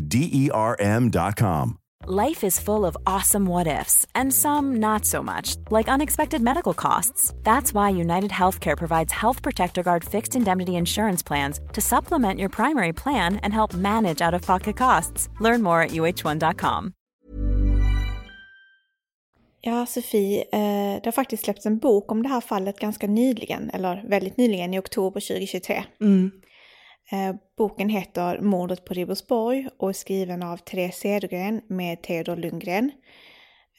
D 0.00 0.30
E 0.32 0.50
R 0.50 0.76
M.com. 0.80 1.78
Life 2.08 2.46
is 2.46 2.60
full 2.60 2.86
of 2.86 2.96
awesome 3.04 3.46
what 3.46 3.66
ifs, 3.66 4.06
and 4.14 4.32
some 4.32 4.76
not 4.76 5.04
so 5.04 5.22
much, 5.22 5.56
like 5.70 5.88
unexpected 5.88 6.40
medical 6.40 6.72
costs. 6.74 7.34
That's 7.42 7.74
why 7.74 7.90
United 7.90 8.30
Healthcare 8.30 8.76
provides 8.76 9.12
Health 9.12 9.42
Protector 9.42 9.82
Guard 9.82 10.04
fixed 10.04 10.36
indemnity 10.36 10.72
insurance 10.76 11.26
plans 11.26 11.60
to 11.72 11.80
supplement 11.80 12.38
your 12.38 12.48
primary 12.48 12.92
plan 12.92 13.40
and 13.42 13.52
help 13.52 13.74
manage 13.74 14.20
out 14.20 14.34
of 14.34 14.42
pocket 14.42 14.76
costs. 14.76 15.28
Learn 15.40 15.62
more 15.62 15.82
at 15.82 15.90
uh1.com. 15.90 16.92
Ja, 19.60 19.86
Sofie, 19.86 20.44
eh, 20.52 21.00
det 21.02 21.04
har 21.04 21.12
faktiskt 21.12 21.44
släppts 21.44 21.66
en 21.66 21.78
bok 21.78 22.12
om 22.12 22.22
det 22.22 22.28
här 22.28 22.40
fallet 22.40 22.78
ganska 22.78 23.06
nyligen, 23.06 23.70
eller 23.70 24.04
väldigt 24.08 24.36
nyligen 24.36 24.74
i 24.74 24.78
oktober 24.78 25.20
2023. 25.20 25.84
Mm. 26.00 26.30
Eh, 27.10 27.34
boken 27.56 27.88
heter 27.88 28.40
Mordet 28.40 28.84
på 28.84 28.94
Ribersborg 28.94 29.68
och 29.78 29.88
är 29.88 29.92
skriven 29.92 30.42
av 30.42 30.56
Therese 30.56 30.96
Cedergren 30.96 31.60
med 31.66 32.02
Theodor 32.02 32.36
Lundgren. 32.36 32.90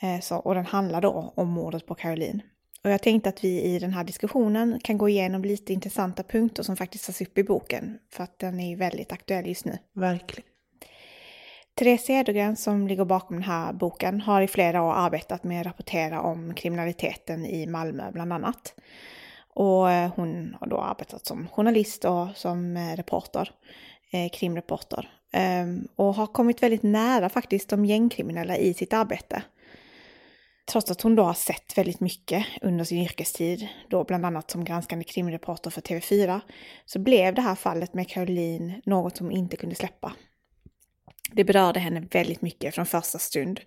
Eh, 0.01 0.37
och 0.37 0.55
den 0.55 0.65
handlar 0.65 1.01
då 1.01 1.33
om 1.35 1.49
mordet 1.49 1.85
på 1.85 1.95
Caroline. 1.95 2.41
Och 2.83 2.89
jag 2.89 3.01
tänkte 3.01 3.29
att 3.29 3.43
vi 3.43 3.61
i 3.61 3.79
den 3.79 3.93
här 3.93 4.03
diskussionen 4.03 4.79
kan 4.83 4.97
gå 4.97 5.09
igenom 5.09 5.43
lite 5.43 5.73
intressanta 5.73 6.23
punkter 6.23 6.63
som 6.63 6.77
faktiskt 6.77 7.05
tas 7.05 7.21
upp 7.21 7.37
i 7.37 7.43
boken, 7.43 7.99
för 8.11 8.23
att 8.23 8.39
den 8.39 8.59
är 8.59 8.69
ju 8.69 8.75
väldigt 8.75 9.11
aktuell 9.11 9.47
just 9.47 9.65
nu. 9.65 9.77
Verkligen. 9.93 10.49
Therese 11.75 12.05
Cedergren 12.05 12.55
som 12.55 12.87
ligger 12.87 13.05
bakom 13.05 13.35
den 13.35 13.43
här 13.43 13.73
boken 13.73 14.21
har 14.21 14.41
i 14.41 14.47
flera 14.47 14.81
år 14.81 14.93
arbetat 14.93 15.43
med 15.43 15.61
att 15.61 15.67
rapportera 15.67 16.21
om 16.21 16.53
kriminaliteten 16.53 17.45
i 17.45 17.67
Malmö 17.67 18.11
bland 18.11 18.33
annat. 18.33 18.73
Och 19.57 19.91
eh, 19.91 20.11
hon 20.15 20.57
har 20.59 20.67
då 20.67 20.81
arbetat 20.81 21.25
som 21.25 21.47
journalist 21.47 22.05
och 22.05 22.27
som 22.35 22.77
eh, 22.77 22.95
reporter, 22.95 23.51
eh, 24.11 24.29
krimreporter. 24.29 25.09
Ehm, 25.31 25.87
och 25.95 26.15
har 26.15 26.27
kommit 26.27 26.63
väldigt 26.63 26.83
nära 26.83 27.29
faktiskt 27.29 27.69
de 27.69 27.85
gängkriminella 27.85 28.57
i 28.57 28.73
sitt 28.73 28.93
arbete. 28.93 29.43
Trots 30.71 30.91
att 30.91 31.01
hon 31.01 31.15
då 31.15 31.23
har 31.23 31.33
sett 31.33 31.77
väldigt 31.77 31.99
mycket 31.99 32.45
under 32.61 32.85
sin 32.85 32.97
yrkestid, 32.97 33.67
då 33.89 34.03
bland 34.03 34.25
annat 34.25 34.51
som 34.51 34.63
granskande 34.63 35.05
krimreporter 35.05 35.69
för 35.69 35.81
TV4, 35.81 36.41
så 36.85 36.99
blev 36.99 37.35
det 37.35 37.41
här 37.41 37.55
fallet 37.55 37.93
med 37.93 38.09
Caroline 38.09 38.81
något 38.85 39.17
som 39.17 39.31
inte 39.31 39.57
kunde 39.57 39.75
släppa. 39.75 40.13
Det 41.31 41.43
berörde 41.43 41.79
henne 41.79 42.07
väldigt 42.11 42.41
mycket 42.41 42.75
från 42.75 42.85
första 42.85 43.19
stund. 43.19 43.59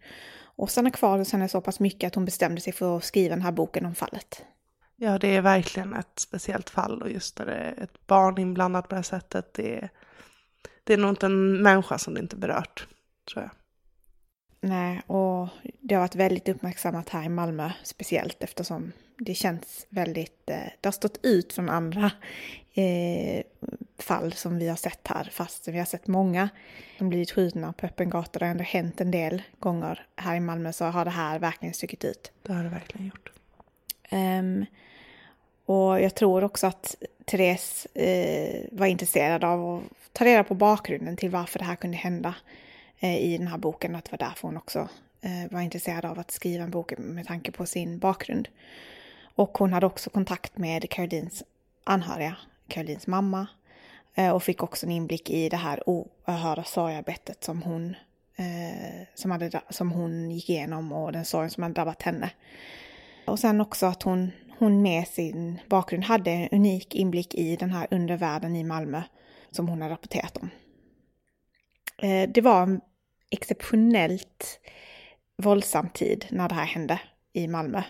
och 0.56 0.70
stannade 0.70 0.96
kvar 0.96 1.18
hos 1.18 1.32
henne 1.32 1.48
så 1.48 1.60
pass 1.60 1.80
mycket 1.80 2.06
att 2.06 2.14
hon 2.14 2.24
bestämde 2.24 2.60
sig 2.60 2.72
för 2.72 2.96
att 2.96 3.04
skriva 3.04 3.34
den 3.34 3.44
här 3.44 3.52
boken 3.52 3.86
om 3.86 3.94
fallet. 3.94 4.44
Ja, 5.02 5.18
det 5.18 5.36
är 5.36 5.40
verkligen 5.40 5.94
ett 5.94 6.18
speciellt 6.18 6.70
fall 6.70 7.02
och 7.02 7.10
just 7.10 7.38
när 7.38 7.46
det 7.46 7.54
är 7.54 7.82
ett 7.82 8.06
barn 8.06 8.38
inblandat 8.38 8.88
på 8.88 8.88
det 8.88 8.96
här 8.96 9.02
sättet, 9.02 9.54
det 9.54 9.76
är, 9.76 9.90
det 10.84 10.92
är 10.92 10.98
nog 10.98 11.10
inte 11.10 11.26
en 11.26 11.62
människa 11.62 11.98
som 11.98 12.14
det 12.14 12.20
inte 12.20 12.36
berört, 12.36 12.88
tror 13.32 13.42
jag. 13.42 13.50
Nej, 14.60 15.02
och 15.06 15.48
det 15.80 15.94
har 15.94 16.00
varit 16.00 16.14
väldigt 16.14 16.48
uppmärksammat 16.48 17.08
här 17.08 17.24
i 17.24 17.28
Malmö 17.28 17.70
speciellt 17.82 18.42
eftersom 18.42 18.92
det 19.18 19.34
känns 19.34 19.86
väldigt, 19.88 20.50
eh, 20.50 20.56
det 20.80 20.86
har 20.86 20.92
stått 20.92 21.18
ut 21.22 21.52
från 21.52 21.68
andra 21.68 22.10
eh, 22.74 23.42
fall 23.98 24.32
som 24.32 24.58
vi 24.58 24.68
har 24.68 24.76
sett 24.76 25.08
här, 25.08 25.28
fast 25.32 25.68
vi 25.68 25.78
har 25.78 25.84
sett 25.84 26.06
många 26.06 26.48
som 26.98 27.08
blivit 27.08 27.30
skjutna 27.30 27.72
på 27.72 27.86
öppen 27.86 28.10
gata. 28.10 28.38
Det 28.38 28.44
har 28.44 28.50
ändå 28.50 28.64
hänt 28.64 29.00
en 29.00 29.10
del 29.10 29.42
gånger 29.58 30.06
här 30.16 30.36
i 30.36 30.40
Malmö 30.40 30.72
så 30.72 30.84
har 30.84 31.04
det 31.04 31.10
här 31.10 31.38
verkligen 31.38 31.74
stuckit 31.74 32.04
ut. 32.04 32.32
Det 32.42 32.52
har 32.52 32.62
det 32.62 32.68
verkligen 32.68 33.06
gjort. 33.06 33.32
Um, 34.12 34.66
och 35.70 36.00
jag 36.00 36.14
tror 36.14 36.44
också 36.44 36.66
att 36.66 36.96
Therese 37.24 37.86
eh, 37.94 38.64
var 38.72 38.86
intresserad 38.86 39.44
av 39.44 39.76
att 39.76 40.12
ta 40.12 40.24
reda 40.24 40.44
på 40.44 40.54
bakgrunden 40.54 41.16
till 41.16 41.30
varför 41.30 41.58
det 41.58 41.64
här 41.64 41.76
kunde 41.76 41.96
hända 41.96 42.34
eh, 43.00 43.16
i 43.16 43.38
den 43.38 43.46
här 43.46 43.58
boken. 43.58 43.96
Att 43.96 44.04
det 44.04 44.10
var 44.10 44.18
därför 44.18 44.48
hon 44.48 44.56
också 44.56 44.88
eh, 45.20 45.50
var 45.50 45.60
intresserad 45.60 46.04
av 46.04 46.18
att 46.18 46.30
skriva 46.30 46.64
en 46.64 46.70
bok 46.70 46.92
med 46.98 47.26
tanke 47.26 47.52
på 47.52 47.66
sin 47.66 47.98
bakgrund. 47.98 48.48
Och 49.34 49.58
hon 49.58 49.72
hade 49.72 49.86
också 49.86 50.10
kontakt 50.10 50.58
med 50.58 50.90
Carolines 50.90 51.42
anhöriga, 51.84 52.36
Carolines 52.68 53.06
mamma. 53.06 53.46
Eh, 54.14 54.30
och 54.30 54.42
fick 54.42 54.62
också 54.62 54.86
en 54.86 54.92
inblick 54.92 55.30
i 55.30 55.48
det 55.48 55.56
här 55.56 55.88
oerhörda 55.88 56.64
sorgarbetet 56.64 57.44
som 57.44 57.62
hon, 57.62 57.94
eh, 58.36 59.06
som, 59.14 59.30
hade, 59.30 59.60
som 59.70 59.92
hon 59.92 60.30
gick 60.30 60.50
igenom 60.50 60.92
och 60.92 61.12
den 61.12 61.24
sorgen 61.24 61.50
som 61.50 61.62
hade 61.62 61.74
drabbat 61.74 62.02
henne. 62.02 62.30
Och 63.30 63.38
sen 63.38 63.60
också 63.60 63.86
att 63.86 64.02
hon, 64.02 64.32
hon 64.58 64.82
med 64.82 65.08
sin 65.08 65.60
bakgrund 65.68 66.04
hade 66.04 66.30
en 66.30 66.48
unik 66.52 66.94
inblick 66.94 67.34
i 67.34 67.56
den 67.56 67.70
här 67.70 67.86
undervärlden 67.90 68.56
i 68.56 68.64
Malmö 68.64 69.02
som 69.50 69.68
hon 69.68 69.82
har 69.82 69.88
rapporterat 69.88 70.36
om. 70.36 70.50
Eh, 71.98 72.28
det 72.28 72.40
var 72.40 72.62
en 72.62 72.80
exceptionellt 73.30 74.60
våldsam 75.36 75.88
tid 75.88 76.26
när 76.30 76.48
det 76.48 76.54
här 76.54 76.64
hände 76.64 77.00
i 77.32 77.48
Malmö. 77.48 77.82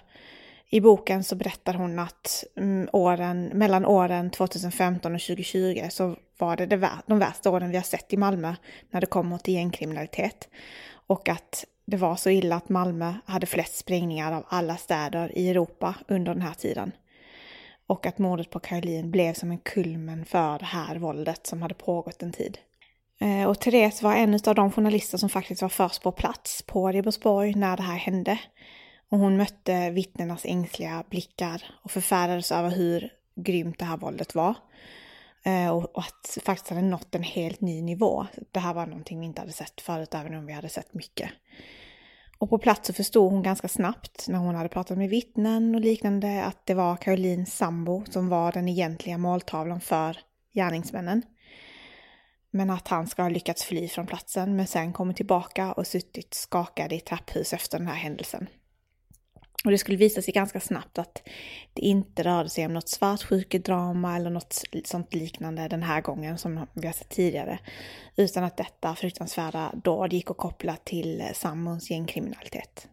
I 0.70 0.80
boken 0.80 1.24
så 1.24 1.36
berättar 1.36 1.74
hon 1.74 1.98
att 1.98 2.44
mm, 2.56 2.88
åren, 2.92 3.50
mellan 3.54 3.86
åren 3.86 4.30
2015 4.30 5.14
och 5.14 5.20
2020 5.20 5.88
så 5.90 6.16
var 6.38 6.56
det, 6.56 6.66
det 6.66 6.90
de 7.06 7.18
värsta 7.18 7.50
åren 7.50 7.70
vi 7.70 7.76
har 7.76 7.84
sett 7.84 8.12
i 8.12 8.16
Malmö 8.16 8.54
när 8.90 9.00
det 9.00 9.06
kommer 9.06 9.38
till 9.38 9.54
gängkriminalitet. 9.54 10.48
Och 10.92 11.28
att 11.28 11.64
det 11.84 11.96
var 11.96 12.16
så 12.16 12.30
illa 12.30 12.56
att 12.56 12.68
Malmö 12.68 13.14
hade 13.24 13.46
flest 13.46 13.76
sprängningar 13.76 14.32
av 14.32 14.44
alla 14.48 14.76
städer 14.76 15.38
i 15.38 15.50
Europa 15.50 15.94
under 16.08 16.34
den 16.34 16.42
här 16.42 16.54
tiden. 16.54 16.92
Och 17.86 18.06
att 18.06 18.18
mordet 18.18 18.50
på 18.50 18.58
Caroline 18.58 19.10
blev 19.10 19.34
som 19.34 19.50
en 19.50 19.58
kulmen 19.58 20.24
för 20.24 20.58
det 20.58 20.64
här 20.64 20.96
våldet 20.96 21.46
som 21.46 21.62
hade 21.62 21.74
pågått 21.74 22.22
en 22.22 22.32
tid. 22.32 22.58
Eh, 23.20 23.48
och 23.48 23.60
Therese 23.60 24.02
var 24.02 24.14
en 24.14 24.34
av 24.46 24.54
de 24.54 24.72
journalister 24.72 25.18
som 25.18 25.28
faktiskt 25.28 25.62
var 25.62 25.68
först 25.68 26.02
på 26.02 26.12
plats 26.12 26.62
på 26.62 26.88
Ribersborg 26.88 27.54
när 27.54 27.76
det 27.76 27.82
här 27.82 27.96
hände. 27.96 28.38
Och 29.10 29.18
hon 29.18 29.36
mötte 29.36 29.90
vittnenas 29.90 30.44
ängsliga 30.44 31.04
blickar 31.10 31.62
och 31.82 31.90
förfärades 31.90 32.52
över 32.52 32.70
hur 32.70 33.12
grymt 33.36 33.78
det 33.78 33.84
här 33.84 33.96
våldet 33.96 34.34
var. 34.34 34.54
Eh, 35.42 35.70
och 35.70 35.90
att 35.94 36.38
faktiskt 36.44 36.68
hade 36.68 36.82
nått 36.82 37.14
en 37.14 37.22
helt 37.22 37.60
ny 37.60 37.82
nivå. 37.82 38.26
Det 38.52 38.60
här 38.60 38.74
var 38.74 38.86
någonting 38.86 39.20
vi 39.20 39.26
inte 39.26 39.40
hade 39.40 39.52
sett 39.52 39.80
förut, 39.80 40.14
även 40.14 40.34
om 40.34 40.46
vi 40.46 40.52
hade 40.52 40.68
sett 40.68 40.94
mycket. 40.94 41.30
Och 42.38 42.50
på 42.50 42.58
plats 42.58 42.86
så 42.86 42.92
förstod 42.92 43.32
hon 43.32 43.42
ganska 43.42 43.68
snabbt 43.68 44.28
när 44.28 44.38
hon 44.38 44.54
hade 44.54 44.68
pratat 44.68 44.98
med 44.98 45.10
vittnen 45.10 45.74
och 45.74 45.80
liknande 45.80 46.44
att 46.44 46.66
det 46.66 46.74
var 46.74 46.96
Carolines 46.96 47.56
sambo 47.56 48.04
som 48.10 48.28
var 48.28 48.52
den 48.52 48.68
egentliga 48.68 49.18
måltavlan 49.18 49.80
för 49.80 50.18
gärningsmännen. 50.54 51.22
Men 52.50 52.70
att 52.70 52.88
han 52.88 53.06
ska 53.06 53.22
ha 53.22 53.28
lyckats 53.28 53.64
fly 53.64 53.88
från 53.88 54.06
platsen 54.06 54.56
men 54.56 54.66
sen 54.66 54.92
kommit 54.92 55.16
tillbaka 55.16 55.72
och 55.72 55.86
suttit 55.86 56.34
skakad 56.34 56.92
i 56.92 57.00
trapphus 57.00 57.52
efter 57.52 57.78
den 57.78 57.86
här 57.88 57.94
händelsen. 57.94 58.46
Och 59.64 59.70
det 59.70 59.78
skulle 59.78 59.96
visa 59.96 60.22
sig 60.22 60.34
ganska 60.34 60.60
snabbt 60.60 60.98
att 60.98 61.22
det 61.72 61.82
inte 61.82 62.22
rörde 62.22 62.48
sig 62.48 62.66
om 62.66 62.74
något 62.74 62.88
svartsjukedrama 62.88 64.16
eller 64.16 64.30
något 64.30 64.62
sånt 64.84 65.14
liknande 65.14 65.68
den 65.68 65.82
här 65.82 66.00
gången 66.00 66.38
som 66.38 66.66
vi 66.74 66.86
har 66.86 66.94
sett 66.94 67.08
tidigare. 67.08 67.58
Utan 68.16 68.44
att 68.44 68.56
detta 68.56 68.94
fruktansvärda 68.94 69.72
dåd 69.84 70.12
gick 70.12 70.30
att 70.30 70.36
koppla 70.36 70.76
till 70.76 71.20
eh, 71.20 71.32
Sammons 71.32 71.90
gängkriminalitet. 71.90 72.88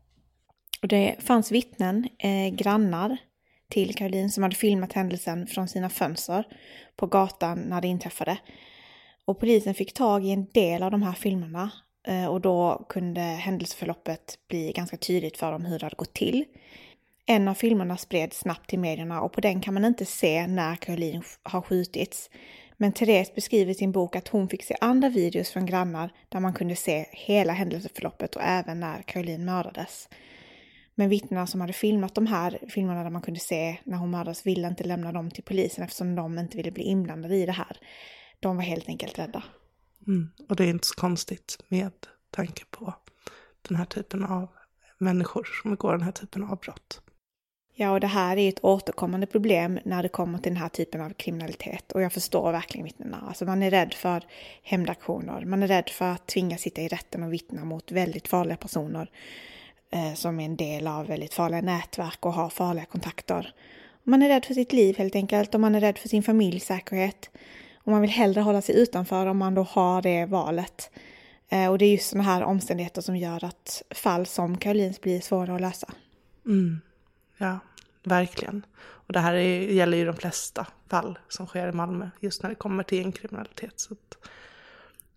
Och 0.81 0.87
det 0.87 1.15
fanns 1.19 1.51
vittnen, 1.51 2.07
eh, 2.19 2.49
grannar 2.49 3.17
till 3.69 3.95
Caroline 3.95 4.31
som 4.31 4.43
hade 4.43 4.55
filmat 4.55 4.93
händelsen 4.93 5.47
från 5.47 5.67
sina 5.67 5.89
fönster 5.89 6.47
på 6.95 7.07
gatan 7.07 7.59
när 7.59 7.81
det 7.81 7.87
inträffade. 7.87 8.37
Och 9.25 9.39
polisen 9.39 9.73
fick 9.73 9.93
tag 9.93 10.25
i 10.25 10.31
en 10.31 10.45
del 10.53 10.83
av 10.83 10.91
de 10.91 11.03
här 11.03 11.13
filmerna 11.13 11.71
Eh, 12.07 12.25
och 12.25 12.41
då 12.41 12.85
kunde 12.89 13.21
händelseförloppet 13.21 14.39
bli 14.47 14.71
ganska 14.71 14.97
tydligt 14.97 15.37
för 15.37 15.51
dem 15.51 15.65
hur 15.65 15.79
det 15.79 15.85
hade 15.85 15.95
gått 15.95 16.13
till. 16.13 16.45
En 17.25 17.47
av 17.47 17.53
filmerna 17.53 17.97
spreds 17.97 18.39
snabbt 18.39 18.69
till 18.69 18.79
medierna 18.79 19.21
och 19.21 19.33
på 19.33 19.41
den 19.41 19.61
kan 19.61 19.73
man 19.73 19.85
inte 19.85 20.05
se 20.05 20.47
när 20.47 20.75
Caroline 20.75 21.23
har 21.43 21.61
skjutits. 21.61 22.29
Men 22.77 22.91
Therese 22.91 23.35
beskriver 23.35 23.71
i 23.71 23.75
sin 23.75 23.91
bok 23.91 24.15
att 24.15 24.27
hon 24.27 24.49
fick 24.49 24.63
se 24.63 24.75
andra 24.81 25.09
videos 25.09 25.49
från 25.49 25.65
grannar 25.65 26.13
där 26.29 26.39
man 26.39 26.53
kunde 26.53 26.75
se 26.75 27.05
hela 27.11 27.53
händelseförloppet 27.53 28.35
och 28.35 28.41
även 28.43 28.79
när 28.79 29.01
Caroline 29.01 29.45
mördades. 29.45 30.09
Men 30.95 31.09
vittnena 31.09 31.47
som 31.47 31.61
hade 31.61 31.73
filmat 31.73 32.15
de 32.15 32.27
här 32.27 32.59
filmerna 32.69 33.03
där 33.03 33.09
man 33.09 33.21
kunde 33.21 33.39
se 33.39 33.77
när 33.83 33.97
hon 33.97 34.11
mördades 34.11 34.45
ville 34.45 34.67
inte 34.67 34.83
lämna 34.83 35.11
dem 35.11 35.31
till 35.31 35.43
polisen 35.43 35.83
eftersom 35.83 36.15
de 36.15 36.39
inte 36.39 36.57
ville 36.57 36.71
bli 36.71 36.83
inblandade 36.83 37.35
i 37.35 37.45
det 37.45 37.51
här. 37.51 37.77
De 38.39 38.55
var 38.55 38.63
helt 38.63 38.89
enkelt 38.89 39.19
rädda. 39.19 39.43
Mm. 40.07 40.29
Och 40.49 40.55
det 40.55 40.63
är 40.63 40.69
inte 40.69 40.87
så 40.87 40.95
konstigt 40.95 41.57
med 41.67 41.91
tanke 42.31 42.63
på 42.71 42.93
den 43.67 43.77
här 43.77 43.85
typen 43.85 44.23
av 44.23 44.47
människor 44.97 45.47
som 45.61 45.71
begår 45.71 45.91
den 45.91 46.01
här 46.01 46.11
typen 46.11 46.43
av 46.43 46.57
brott. 46.57 47.01
Ja, 47.79 47.91
och 47.91 47.99
det 47.99 48.07
här 48.07 48.37
är 48.37 48.49
ett 48.49 48.63
återkommande 48.63 49.27
problem 49.27 49.79
när 49.85 50.03
det 50.03 50.09
kommer 50.09 50.39
till 50.39 50.51
den 50.51 50.61
här 50.61 50.69
typen 50.69 51.01
av 51.01 51.09
kriminalitet. 51.09 51.91
Och 51.91 52.01
jag 52.01 52.13
förstår 52.13 52.51
verkligen 52.51 52.85
vittnena. 52.85 53.23
Alltså 53.27 53.45
man 53.45 53.63
är 53.63 53.71
rädd 53.71 53.93
för 53.93 54.23
hämndaktioner. 54.63 55.45
Man 55.45 55.63
är 55.63 55.67
rädd 55.67 55.89
för 55.89 56.05
att 56.05 56.27
tvingas 56.27 56.61
sitta 56.61 56.81
i 56.81 56.87
rätten 56.87 57.23
och 57.23 57.33
vittna 57.33 57.65
mot 57.65 57.91
väldigt 57.91 58.27
farliga 58.27 58.57
personer 58.57 59.09
eh, 59.91 60.13
som 60.13 60.39
är 60.39 60.45
en 60.45 60.55
del 60.55 60.87
av 60.87 61.07
väldigt 61.07 61.33
farliga 61.33 61.61
nätverk 61.61 62.25
och 62.25 62.33
har 62.33 62.49
farliga 62.49 62.85
kontakter. 62.85 63.53
Man 64.03 64.21
är 64.21 64.29
rädd 64.29 64.45
för 64.45 64.53
sitt 64.53 64.73
liv 64.73 64.97
helt 64.97 65.15
enkelt 65.15 65.53
och 65.53 65.61
man 65.61 65.75
är 65.75 65.81
rädd 65.81 65.97
för 65.97 66.09
sin 66.09 66.23
familjs 66.23 66.65
säkerhet. 66.65 67.29
Och 67.87 67.93
man 67.93 68.01
vill 68.01 68.09
hellre 68.09 68.41
hålla 68.41 68.61
sig 68.61 68.75
utanför 68.75 69.25
om 69.25 69.37
man 69.37 69.55
då 69.55 69.63
har 69.63 70.01
det 70.01 70.25
valet. 70.25 70.89
Eh, 71.49 71.71
och 71.71 71.77
det 71.77 71.85
är 71.85 71.91
just 71.91 72.09
sådana 72.09 72.23
här 72.23 72.43
omständigheter 72.43 73.01
som 73.01 73.17
gör 73.17 73.43
att 73.43 73.81
fall 73.89 74.25
som 74.25 74.57
Karolins 74.57 75.01
blir 75.01 75.21
svåra 75.21 75.55
att 75.55 75.61
lösa. 75.61 75.93
Mm. 76.45 76.81
Ja, 77.37 77.59
verkligen. 78.03 78.65
Och 78.79 79.13
det 79.13 79.19
här 79.19 79.33
är, 79.33 79.61
gäller 79.61 79.97
ju 79.97 80.05
de 80.05 80.15
flesta 80.15 80.67
fall 80.89 81.19
som 81.27 81.47
sker 81.47 81.67
i 81.67 81.71
Malmö, 81.71 82.09
just 82.19 82.43
när 82.43 82.49
det 82.49 82.55
kommer 82.55 82.83
till 82.83 82.97
gängkriminalitet. 82.97 83.89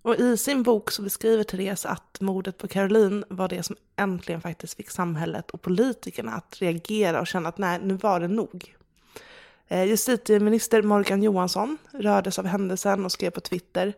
Och 0.03 0.15
i 0.15 0.37
sin 0.37 0.63
bok 0.63 0.91
så 0.91 1.03
beskriver 1.03 1.45
Therese 1.45 1.87
att 1.87 2.21
mordet 2.21 2.59
på 2.59 2.69
Caroline 2.69 3.25
var 3.29 3.49
det 3.49 3.63
som 3.63 3.77
äntligen 3.97 4.41
faktiskt 4.41 4.77
fick 4.77 4.91
samhället 4.91 5.51
och 5.51 5.63
politikerna 5.63 6.33
att 6.33 6.57
reagera 6.61 7.21
och 7.21 7.27
känna 7.27 7.49
att 7.49 7.59
nej, 7.59 7.79
nu 7.83 7.95
var 7.95 8.21
det 8.21 8.29
nog. 8.29 8.75
Eh, 9.71 9.85
justitieminister 9.85 10.83
Morgan 10.83 11.23
Johansson 11.23 11.79
rördes 11.93 12.39
av 12.39 12.47
händelsen 12.47 13.05
och 13.05 13.13
skrev 13.13 13.31
på 13.31 13.41
Twitter 13.41 13.95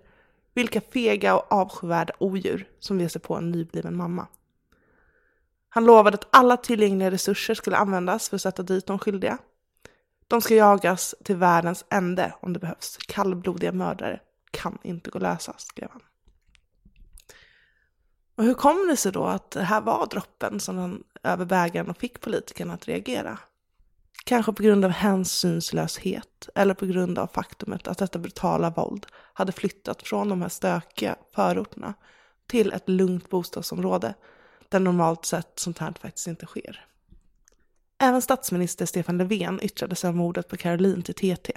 vilka 0.54 0.80
fega 0.80 1.36
och 1.36 1.52
avskyvärda 1.52 2.14
odjur 2.18 2.68
som 2.78 3.00
ger 3.00 3.08
sig 3.08 3.20
på 3.20 3.36
en 3.36 3.50
nybliven 3.50 3.96
mamma. 3.96 4.26
Han 5.68 5.84
lovade 5.84 6.14
att 6.14 6.28
alla 6.30 6.56
tillgängliga 6.56 7.10
resurser 7.10 7.54
skulle 7.54 7.76
användas 7.76 8.28
för 8.28 8.36
att 8.36 8.42
sätta 8.42 8.62
dit 8.62 8.86
de 8.86 8.98
skyldiga. 8.98 9.38
De 10.28 10.40
ska 10.40 10.54
jagas 10.54 11.14
till 11.24 11.36
världens 11.36 11.84
ände 11.90 12.34
om 12.40 12.52
det 12.52 12.58
behövs. 12.58 12.96
Kallblodiga 13.08 13.72
mördare 13.72 14.20
kan 14.50 14.78
inte 14.82 15.10
gå 15.10 15.18
lösa, 15.18 15.54
skrev 15.58 15.88
han. 15.92 16.02
Och 18.34 18.44
hur 18.44 18.54
kom 18.54 18.86
det 18.88 18.96
sig 18.96 19.12
då 19.12 19.24
att 19.24 19.50
det 19.50 19.62
här 19.62 19.80
var 19.80 20.06
droppen 20.06 20.60
som 20.60 20.76
den 20.76 21.04
över 21.22 21.44
bägaren 21.44 21.90
och 21.90 21.96
fick 21.96 22.20
politikerna 22.20 22.74
att 22.74 22.88
reagera? 22.88 23.38
Kanske 24.24 24.52
på 24.52 24.62
grund 24.62 24.84
av 24.84 24.90
hänsynslöshet 24.90 26.48
eller 26.54 26.74
på 26.74 26.86
grund 26.86 27.18
av 27.18 27.26
faktumet 27.26 27.88
att 27.88 27.98
detta 27.98 28.18
brutala 28.18 28.70
våld 28.70 29.06
hade 29.32 29.52
flyttat 29.52 30.02
från 30.02 30.28
de 30.28 30.42
här 30.42 30.48
stökiga 30.48 31.16
förorterna 31.34 31.94
till 32.46 32.72
ett 32.72 32.88
lugnt 32.88 33.30
bostadsområde 33.30 34.14
där 34.68 34.80
normalt 34.80 35.24
sett 35.24 35.58
sånt 35.58 35.78
här 35.78 35.94
faktiskt 36.00 36.26
inte 36.26 36.46
sker. 36.46 36.86
Även 37.98 38.22
statsminister 38.22 38.86
Stefan 38.86 39.18
Löfven 39.18 39.60
yttrade 39.62 39.94
sig 39.94 40.10
om 40.10 40.16
mordet 40.16 40.48
på 40.48 40.56
Caroline 40.56 41.02
till 41.02 41.14
TT. 41.14 41.52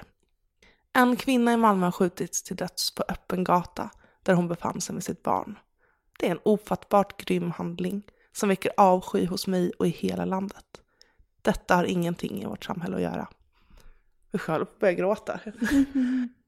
En 0.93 1.15
kvinna 1.15 1.53
i 1.53 1.57
Malmö 1.57 1.85
har 1.85 1.91
skjutits 1.91 2.43
till 2.43 2.55
döds 2.55 2.95
på 2.95 3.03
öppen 3.07 3.43
gata 3.43 3.89
där 4.23 4.33
hon 4.33 4.47
befann 4.47 4.81
sig 4.81 4.93
med 4.93 5.03
sitt 5.03 5.23
barn. 5.23 5.59
Det 6.19 6.27
är 6.27 6.31
en 6.31 6.39
ofattbart 6.43 7.25
grym 7.25 7.51
handling 7.51 8.03
som 8.31 8.49
väcker 8.49 8.71
avsky 8.77 9.25
hos 9.25 9.47
mig 9.47 9.71
och 9.79 9.87
i 9.87 9.89
hela 9.89 10.25
landet. 10.25 10.81
Detta 11.45 11.75
har 11.75 11.83
ingenting 11.83 12.41
i 12.41 12.45
vårt 12.45 12.65
samhälle 12.65 12.95
att 12.95 13.01
göra. 13.01 13.27
Usch, 14.33 14.49
jag 14.49 14.53
håller 14.53 14.65
på 14.65 14.71
att 14.71 14.79
börja 14.79 14.93
gråta. 14.93 15.39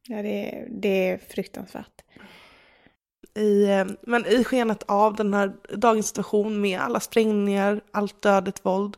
Ja, 0.10 0.22
det 0.22 0.56
är, 0.56 0.68
det 0.70 1.10
är 1.10 1.18
fruktansvärt. 1.18 2.02
I, 3.34 3.64
eh, 3.64 3.86
men 4.02 4.26
i 4.26 4.44
skenet 4.44 4.84
av 4.84 5.16
den 5.16 5.34
här 5.34 5.56
dagens 5.76 6.08
situation 6.08 6.62
med 6.62 6.80
alla 6.80 7.00
sprängningar, 7.00 7.82
allt 7.92 8.22
dödligt 8.22 8.66
våld 8.66 8.98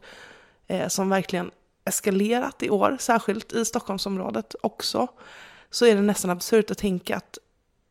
eh, 0.67 0.87
som 0.87 1.09
verkligen 1.09 1.51
eskalerat 1.85 2.63
i 2.63 2.69
år, 2.69 2.97
särskilt 2.99 3.53
i 3.53 3.65
Stockholmsområdet 3.65 4.55
också, 4.61 5.07
så 5.69 5.85
är 5.85 5.95
det 5.95 6.01
nästan 6.01 6.31
absurt 6.31 6.71
att 6.71 6.77
tänka 6.77 7.17
att 7.17 7.37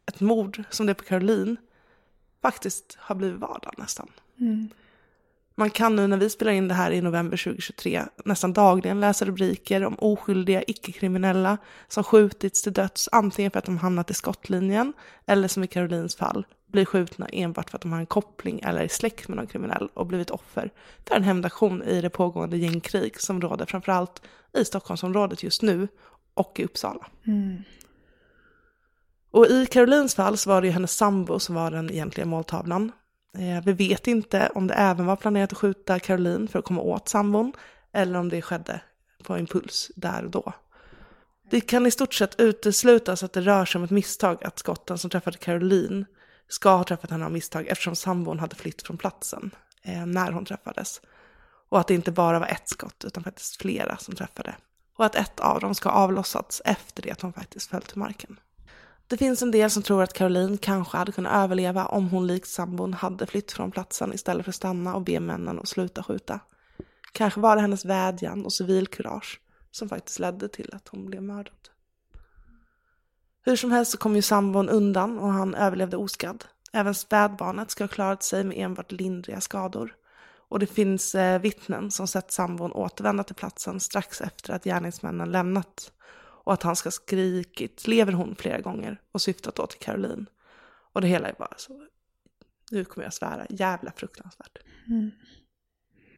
ett 0.07 0.21
mord 0.21 0.63
som 0.71 0.87
det 0.87 0.95
på 0.95 1.05
Caroline 1.05 1.57
faktiskt 2.43 2.97
har 3.01 3.15
blivit 3.15 3.41
vardag 3.41 3.75
nästan. 3.79 4.11
Mm. 4.41 4.69
Man 5.59 5.71
kan 5.71 5.97
nu 5.97 6.07
när 6.07 6.17
vi 6.17 6.31
spelar 6.31 6.53
in 6.53 6.69
det 6.69 6.75
här 6.75 6.91
i 6.91 7.01
november 7.01 7.37
2023 7.37 8.03
nästan 8.25 8.53
dagligen 8.53 9.01
läsa 9.01 9.25
rubriker 9.25 9.85
om 9.85 9.97
oskyldiga 9.99 10.63
icke-kriminella 10.67 11.59
som 11.89 12.05
skjutits 12.05 12.63
till 12.63 12.73
döds 12.73 13.09
antingen 13.13 13.51
för 13.51 13.59
att 13.59 13.65
de 13.65 13.79
hamnat 13.79 14.11
i 14.11 14.15
skottlinjen 14.15 14.93
eller 15.27 15.49
som 15.49 15.65
i 15.65 15.67
Carolines 15.67 16.17
fall 16.17 16.47
blir 16.67 16.85
skjutna 16.85 17.27
enbart 17.27 17.71
för 17.71 17.77
att 17.77 17.83
de 17.83 17.93
har 17.93 17.99
en 17.99 18.07
koppling 18.07 18.61
eller 18.61 18.83
är 18.83 18.89
släkt 18.89 19.29
med 19.29 19.37
någon 19.37 19.47
kriminell 19.47 19.89
och 19.95 20.07
blivit 20.07 20.31
offer 20.31 20.73
för 21.09 21.15
en 21.15 21.25
hämndaktion 21.25 21.83
i 21.83 22.01
det 22.01 22.11
pågående 22.11 22.57
gängkrig 22.57 23.21
som 23.21 23.41
råder 23.41 23.67
framförallt 23.67 24.23
i 24.59 24.65
Stockholmsområdet 24.65 25.43
just 25.43 25.63
nu 25.63 25.89
och 26.35 26.61
i 26.61 26.65
Uppsala. 26.65 27.07
Mm. 27.27 27.63
Och 29.31 29.47
i 29.47 29.67
Carolines 29.67 30.15
fall 30.15 30.37
så 30.37 30.51
var 30.51 30.61
det 30.61 30.67
ju 30.67 30.73
hennes 30.73 30.97
sambo 30.97 31.39
som 31.39 31.55
var 31.55 31.71
den 31.71 31.91
egentliga 31.91 32.27
måltavlan. 32.27 32.93
Eh, 33.39 33.65
vi 33.65 33.73
vet 33.73 34.07
inte 34.07 34.51
om 34.55 34.67
det 34.67 34.75
även 34.75 35.07
var 35.07 35.17
planerat 35.17 35.53
att 35.53 35.59
skjuta 35.59 35.99
Caroline 35.99 36.49
för 36.49 36.59
att 36.59 36.65
komma 36.65 36.81
åt 36.81 37.09
sambon 37.09 37.53
eller 37.93 38.19
om 38.19 38.29
det 38.29 38.43
skedde 38.43 38.81
på 39.23 39.39
impuls 39.39 39.91
där 39.97 40.25
och 40.25 40.31
då. 40.31 40.53
Det 41.51 41.61
kan 41.61 41.87
i 41.87 41.91
stort 41.91 42.15
sett 42.15 42.41
uteslutas 42.41 43.23
att 43.23 43.33
det 43.33 43.41
rör 43.41 43.65
sig 43.65 43.79
om 43.79 43.85
ett 43.85 43.91
misstag 43.91 44.45
att 44.45 44.59
skotten 44.59 44.99
som 44.99 45.11
träffade 45.11 45.39
Caroline 45.39 46.07
ska 46.49 46.77
ha 46.77 46.85
träffat 46.85 47.11
henne 47.11 47.25
av 47.25 47.33
misstag 47.33 47.67
eftersom 47.67 47.97
sambon 47.97 48.39
hade 48.39 48.57
flytt 48.57 48.83
från 48.83 48.99
platsen 48.99 49.51
eh, 49.83 50.07
när 50.07 50.33
hon 50.33 50.45
träffades. 50.45 51.01
Och 51.69 51.81
att 51.81 51.87
det 51.87 51.95
inte 51.95 52.13
bara 52.13 52.39
var 52.39 52.47
ett 52.47 52.69
skott 52.69 53.05
utan 53.05 53.25
faktiskt 53.25 53.57
flera 53.57 53.97
som 53.97 54.15
träffade. 54.15 54.55
Och 54.97 55.05
att 55.05 55.15
ett 55.15 55.41
av 55.41 55.61
dem 55.61 55.75
ska 55.75 55.89
ha 55.89 55.97
avlossats 55.97 56.63
efter 56.65 57.03
det 57.03 57.11
att 57.11 57.21
hon 57.21 57.33
faktiskt 57.33 57.71
föll 57.71 57.83
till 57.83 57.99
marken. 57.99 58.39
Det 59.09 59.17
finns 59.17 59.43
en 59.43 59.51
del 59.51 59.71
som 59.71 59.83
tror 59.83 60.03
att 60.03 60.13
Caroline 60.13 60.59
kanske 60.59 60.97
hade 60.97 61.13
kunnat 61.13 61.45
överleva 61.45 61.87
om 61.87 62.09
hon 62.09 62.27
likt 62.27 62.49
sambon 62.49 62.95
hade 62.95 63.27
flytt 63.27 63.53
från 63.53 63.71
platsen 63.71 64.13
istället 64.13 64.45
för 64.45 64.51
att 64.51 64.57
stanna 64.57 64.95
och 64.95 65.03
be 65.03 65.21
männen 65.21 65.59
att 65.59 65.69
sluta 65.69 66.03
skjuta. 66.03 66.41
Kanske 67.13 67.41
var 67.41 67.57
det 67.57 67.63
hennes 67.63 67.85
vädjan 67.85 68.45
och 68.45 68.53
civilkurage 68.53 69.41
som 69.71 69.89
faktiskt 69.89 70.19
ledde 70.19 70.49
till 70.49 70.71
att 70.75 70.89
hon 70.89 71.07
blev 71.07 71.23
mördad. 71.23 71.69
Hur 73.45 73.57
som 73.57 73.71
helst 73.71 73.93
så 73.93 73.99
kom 73.99 74.17
ju 74.17 74.23
sambon 74.23 74.69
undan 74.69 75.19
och 75.19 75.33
han 75.33 75.55
överlevde 75.55 75.97
oskadd. 75.97 76.45
Även 76.73 76.95
spädbarnet 76.95 77.71
ska 77.71 77.85
ha 77.85 77.89
klarat 77.89 78.23
sig 78.23 78.45
med 78.45 78.59
enbart 78.59 78.93
lindriga 78.93 79.41
skador. 79.41 79.95
Och 80.49 80.59
det 80.59 80.67
finns 80.67 81.15
eh, 81.15 81.41
vittnen 81.41 81.91
som 81.91 82.09
sett 82.09 82.33
sambon 82.33 82.73
återvända 82.73 83.25
till 83.25 83.35
platsen 83.35 83.81
strax 83.81 84.21
efter 84.21 84.53
att 84.53 84.65
gärningsmännen 84.65 85.33
lämnat 85.33 85.93
och 86.49 86.55
att 86.55 86.63
han 86.63 86.77
ska 86.77 86.91
skrikit 86.91 87.87
lever 87.87 88.13
hon 88.13 88.37
flera 88.37 88.61
gånger 88.61 89.01
och 89.13 89.23
syftat 89.23 89.55
då 89.55 89.67
till 89.67 89.79
Caroline. 89.79 90.27
Och 90.93 91.01
det 91.01 91.07
hela 91.07 91.29
är 91.29 91.35
bara 91.39 91.55
så, 91.57 91.87
nu 92.71 92.85
kommer 92.85 93.07
jag 93.07 93.15
svära, 93.15 93.47
jävla 93.51 93.93
fruktansvärt. 93.97 94.59
Mm. 94.87 95.11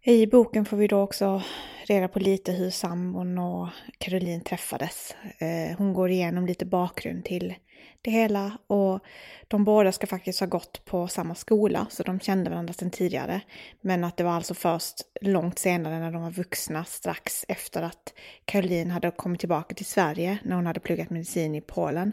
I 0.03 0.27
boken 0.27 0.65
får 0.65 0.77
vi 0.77 0.87
då 0.87 1.01
också 1.01 1.43
reda 1.87 2.09
på 2.09 2.19
lite 2.19 2.53
hur 2.53 2.71
sambon 2.71 3.39
och 3.39 3.69
Caroline 3.99 4.41
träffades. 4.41 5.15
Eh, 5.39 5.77
hon 5.79 5.93
går 5.93 6.11
igenom 6.11 6.47
lite 6.47 6.67
bakgrund 6.67 7.25
till 7.25 7.55
det 8.03 8.11
hela 8.11 8.59
och 8.67 9.01
de 9.49 9.65
båda 9.65 9.93
ska 9.93 10.07
faktiskt 10.07 10.41
ha 10.41 10.47
gått 10.47 10.85
på 10.85 11.09
samma 11.09 11.35
skola 11.35 11.87
så 11.91 12.03
de 12.03 12.21
kände 12.21 12.51
varandra 12.51 12.75
sedan 12.75 12.91
tidigare. 12.91 13.41
Men 13.81 14.05
att 14.05 14.17
det 14.17 14.25
var 14.25 14.33
alltså 14.33 14.55
först 14.55 15.01
långt 15.21 15.59
senare 15.59 15.99
när 15.99 16.13
de 16.13 16.23
var 16.23 16.31
vuxna 16.31 16.85
strax 16.85 17.45
efter 17.49 17.83
att 17.83 18.15
Caroline 18.45 18.91
hade 18.91 19.11
kommit 19.11 19.41
tillbaka 19.41 19.75
till 19.75 19.87
Sverige 19.87 20.39
när 20.43 20.57
hon 20.57 20.67
hade 20.67 20.81
pluggat 20.81 21.11
medicin 21.11 21.55
i 21.55 21.61
Polen 21.61 22.13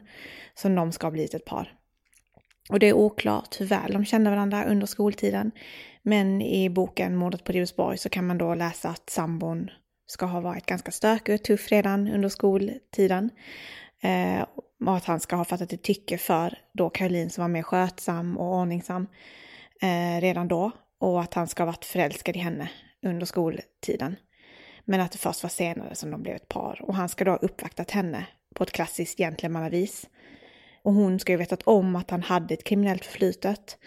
som 0.54 0.76
de 0.76 0.92
ska 0.92 1.08
ha 1.08 1.12
blivit 1.12 1.34
ett 1.34 1.46
par. 1.46 1.74
Och 2.70 2.80
det 2.80 2.90
är 2.90 2.94
oklart 2.94 3.62
hur 3.62 3.66
väl 3.66 3.94
de 3.94 4.06
kände 4.06 4.30
varandra 4.30 4.66
under 4.66 4.88
skoltiden. 4.88 5.52
Men 6.02 6.42
i 6.42 6.70
boken 6.70 7.16
Mordet 7.16 7.44
på 7.44 7.52
Ribersborg 7.52 7.98
så 7.98 8.10
kan 8.10 8.28
man 8.28 8.38
då 8.38 8.56
läsa 8.56 8.90
att 8.90 9.10
sambon 9.10 9.70
ska 10.06 10.26
ha 10.26 10.42
varit 10.42 10.66
ganska 10.66 10.92
stökig 10.92 11.36
och 11.36 11.44
tuff 11.44 11.72
redan 11.72 12.08
under 12.08 12.30
skoltiden. 12.30 13.30
Eh, 14.02 14.46
och 14.86 14.96
att 14.96 15.06
han 15.06 15.20
ska 15.20 15.36
ha 15.36 15.46
fattat 15.46 15.74
ett 15.74 15.84
tycke 15.84 16.18
för 16.18 16.58
då 16.74 16.90
Caroline 16.90 17.30
som 17.30 17.42
var 17.42 17.50
mer 17.50 17.64
skötsam 17.64 18.38
och 18.38 18.56
ordningsam 18.56 19.08
eh, 19.82 20.22
redan 20.22 20.48
då. 20.48 20.72
Och 21.00 21.22
att 21.22 21.34
han 21.34 21.48
ska 21.48 21.64
ha 21.64 21.66
varit 21.66 21.86
förälskad 21.86 22.36
i 22.36 22.40
henne 22.40 22.70
under 23.06 23.26
skoltiden. 23.26 24.16
Men 24.86 25.02
att 25.02 25.12
det 25.12 25.18
först 25.18 25.44
var 25.44 25.50
senare 25.50 25.96
som 25.96 26.12
de 26.12 26.24
blev 26.24 26.36
ett 26.36 26.48
par. 26.48 26.82
Och 26.82 26.96
han 26.96 27.10
ska 27.10 27.26
då 27.26 27.32
ha 27.32 27.38
uppvaktat 27.38 27.92
henne 27.92 28.28
på 28.56 28.64
ett 28.64 28.72
klassiskt 28.72 29.18
gentlemannavis. 29.18 30.10
Och 30.84 30.94
hon 30.94 31.20
ska 31.20 31.32
ju 31.32 31.38
vetat 31.38 31.64
om 31.64 31.96
att 31.96 32.10
han 32.10 32.24
hade 32.24 32.54
ett 32.54 32.64
kriminellt 32.64 33.06
förflutet. 33.06 33.78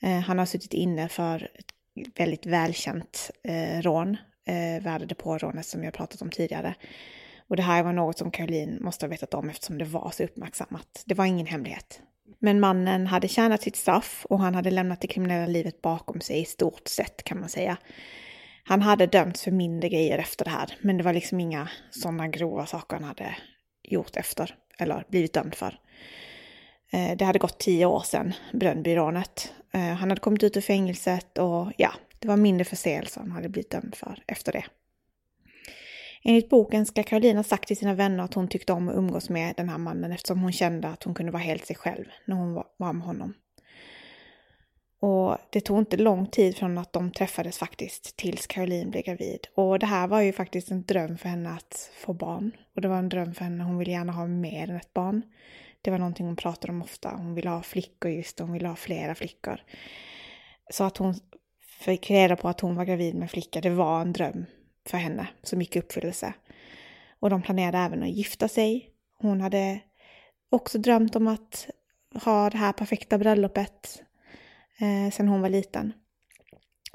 Eh, 0.00 0.18
han 0.18 0.38
har 0.38 0.46
suttit 0.46 0.74
inne 0.74 1.08
för 1.08 1.50
ett 1.54 1.72
väldigt 2.18 2.46
välkänt 2.46 3.30
eh, 3.44 3.82
rån, 3.82 4.16
eh, 4.46 4.82
värdedepårånet 4.82 5.66
som 5.66 5.84
jag 5.84 5.94
pratat 5.94 6.22
om 6.22 6.30
tidigare. 6.30 6.74
Och 7.48 7.56
det 7.56 7.62
här 7.62 7.82
var 7.82 7.92
något 7.92 8.18
som 8.18 8.30
Caroline 8.30 8.78
måste 8.80 9.06
ha 9.06 9.10
vetat 9.10 9.34
om 9.34 9.50
eftersom 9.50 9.78
det 9.78 9.84
var 9.84 10.10
så 10.10 10.24
uppmärksammat. 10.24 11.02
Det 11.04 11.14
var 11.14 11.24
ingen 11.24 11.46
hemlighet. 11.46 12.00
Men 12.38 12.60
mannen 12.60 13.06
hade 13.06 13.28
tjänat 13.28 13.62
sitt 13.62 13.76
straff 13.76 14.26
och 14.30 14.40
han 14.40 14.54
hade 14.54 14.70
lämnat 14.70 15.00
det 15.00 15.06
kriminella 15.06 15.46
livet 15.46 15.82
bakom 15.82 16.20
sig 16.20 16.40
i 16.40 16.44
stort 16.44 16.88
sett 16.88 17.24
kan 17.24 17.40
man 17.40 17.48
säga. 17.48 17.76
Han 18.64 18.82
hade 18.82 19.06
dömts 19.06 19.44
för 19.44 19.50
mindre 19.50 19.88
grejer 19.88 20.18
efter 20.18 20.44
det 20.44 20.50
här, 20.50 20.74
men 20.80 20.96
det 20.96 21.02
var 21.02 21.12
liksom 21.12 21.40
inga 21.40 21.68
sådana 21.90 22.28
grova 22.28 22.66
saker 22.66 22.96
han 22.96 23.04
hade 23.04 23.36
gjort 23.82 24.16
efter, 24.16 24.54
eller 24.78 25.04
blivit 25.08 25.32
dömd 25.32 25.54
för. 25.54 25.78
Eh, 26.92 27.16
det 27.16 27.24
hade 27.24 27.38
gått 27.38 27.58
tio 27.58 27.86
år 27.86 28.00
sedan 28.00 28.34
Brönnbyrånet. 28.52 29.52
Eh, 29.72 29.80
han 29.80 30.10
hade 30.10 30.20
kommit 30.20 30.42
ut 30.42 30.56
ur 30.56 30.60
fängelset 30.60 31.38
och 31.38 31.72
ja, 31.76 31.92
det 32.18 32.28
var 32.28 32.36
mindre 32.36 32.64
förseelser 32.64 33.20
han 33.20 33.30
hade 33.30 33.48
blivit 33.48 33.70
dömd 33.70 33.94
för 33.94 34.22
efter 34.26 34.52
det. 34.52 34.64
Enligt 36.24 36.48
boken 36.48 36.86
ska 36.86 37.02
Karolina 37.02 37.42
sagt 37.42 37.68
till 37.68 37.76
sina 37.76 37.94
vänner 37.94 38.24
att 38.24 38.34
hon 38.34 38.48
tyckte 38.48 38.72
om 38.72 38.88
att 38.88 38.94
umgås 38.94 39.30
med 39.30 39.54
den 39.56 39.68
här 39.68 39.78
mannen 39.78 40.12
eftersom 40.12 40.40
hon 40.40 40.52
kände 40.52 40.88
att 40.88 41.02
hon 41.02 41.14
kunde 41.14 41.32
vara 41.32 41.42
helt 41.42 41.66
sig 41.66 41.76
själv 41.76 42.04
när 42.24 42.36
hon 42.36 42.54
var 42.54 42.92
med 42.92 43.02
honom. 43.06 43.34
Och 45.00 45.38
det 45.50 45.60
tog 45.60 45.78
inte 45.78 45.96
lång 45.96 46.26
tid 46.26 46.56
från 46.56 46.78
att 46.78 46.92
de 46.92 47.10
träffades 47.10 47.58
faktiskt 47.58 48.16
tills 48.16 48.46
Caroline 48.46 48.90
blev 48.90 49.02
gravid. 49.02 49.46
Och 49.54 49.78
det 49.78 49.86
här 49.86 50.08
var 50.08 50.20
ju 50.20 50.32
faktiskt 50.32 50.70
en 50.70 50.82
dröm 50.82 51.18
för 51.18 51.28
henne 51.28 51.50
att 51.50 51.90
få 51.94 52.12
barn. 52.12 52.52
Och 52.74 52.80
det 52.80 52.88
var 52.88 52.98
en 52.98 53.08
dröm 53.08 53.34
för 53.34 53.44
henne, 53.44 53.64
hon 53.64 53.78
ville 53.78 53.90
gärna 53.90 54.12
ha 54.12 54.26
mer 54.26 54.70
än 54.70 54.76
ett 54.76 54.94
barn. 54.94 55.22
Det 55.82 55.90
var 55.90 55.98
någonting 55.98 56.26
hon 56.26 56.36
pratade 56.36 56.72
om 56.72 56.82
ofta. 56.82 57.10
Hon 57.16 57.34
ville 57.34 57.50
ha 57.50 57.62
flickor 57.62 58.10
just, 58.10 58.38
hon 58.38 58.52
ville 58.52 58.68
ha 58.68 58.76
flera 58.76 59.14
flickor. 59.14 59.60
Så 60.70 60.84
att 60.84 60.96
hon 60.96 61.14
fick 61.80 62.10
reda 62.10 62.36
på 62.36 62.48
att 62.48 62.60
hon 62.60 62.76
var 62.76 62.84
gravid 62.84 63.14
med 63.14 63.30
flicka, 63.30 63.60
det 63.60 63.70
var 63.70 64.00
en 64.00 64.12
dröm 64.12 64.46
för 64.90 64.98
henne 64.98 65.28
som 65.42 65.60
gick 65.60 65.76
i 65.76 65.78
uppfyllelse. 65.78 66.32
Och 67.20 67.30
de 67.30 67.42
planerade 67.42 67.78
även 67.78 68.02
att 68.02 68.10
gifta 68.10 68.48
sig. 68.48 68.90
Hon 69.18 69.40
hade 69.40 69.80
också 70.50 70.78
drömt 70.78 71.16
om 71.16 71.28
att 71.28 71.68
ha 72.24 72.50
det 72.50 72.58
här 72.58 72.72
perfekta 72.72 73.18
bröllopet 73.18 74.02
eh, 74.78 75.12
sen 75.12 75.28
hon 75.28 75.40
var 75.40 75.48
liten. 75.48 75.92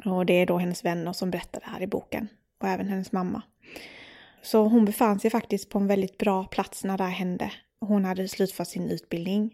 Och 0.06 0.26
det 0.26 0.34
är 0.34 0.46
då 0.46 0.58
hennes 0.58 0.86
vänner 0.86 1.14
som 1.14 1.32
berättar 1.32 1.60
det 1.60 1.70
här 1.70 1.82
i 1.82 1.88
boken 1.88 2.28
och 2.62 2.68
även 2.68 2.88
hennes 2.88 3.12
mamma. 3.12 3.42
Så 4.42 4.64
hon 4.64 4.86
befann 4.86 5.20
sig 5.20 5.32
faktiskt 5.32 5.70
på 5.70 5.80
en 5.80 5.88
väldigt 5.88 6.18
bra 6.18 6.44
plats 6.44 6.84
när 6.84 6.98
det 6.98 7.04
här 7.04 7.12
hände. 7.12 7.52
Hon 7.80 8.06
hade 8.06 8.28
slutfört 8.28 8.68
sin 8.68 8.90
utbildning. 8.90 9.52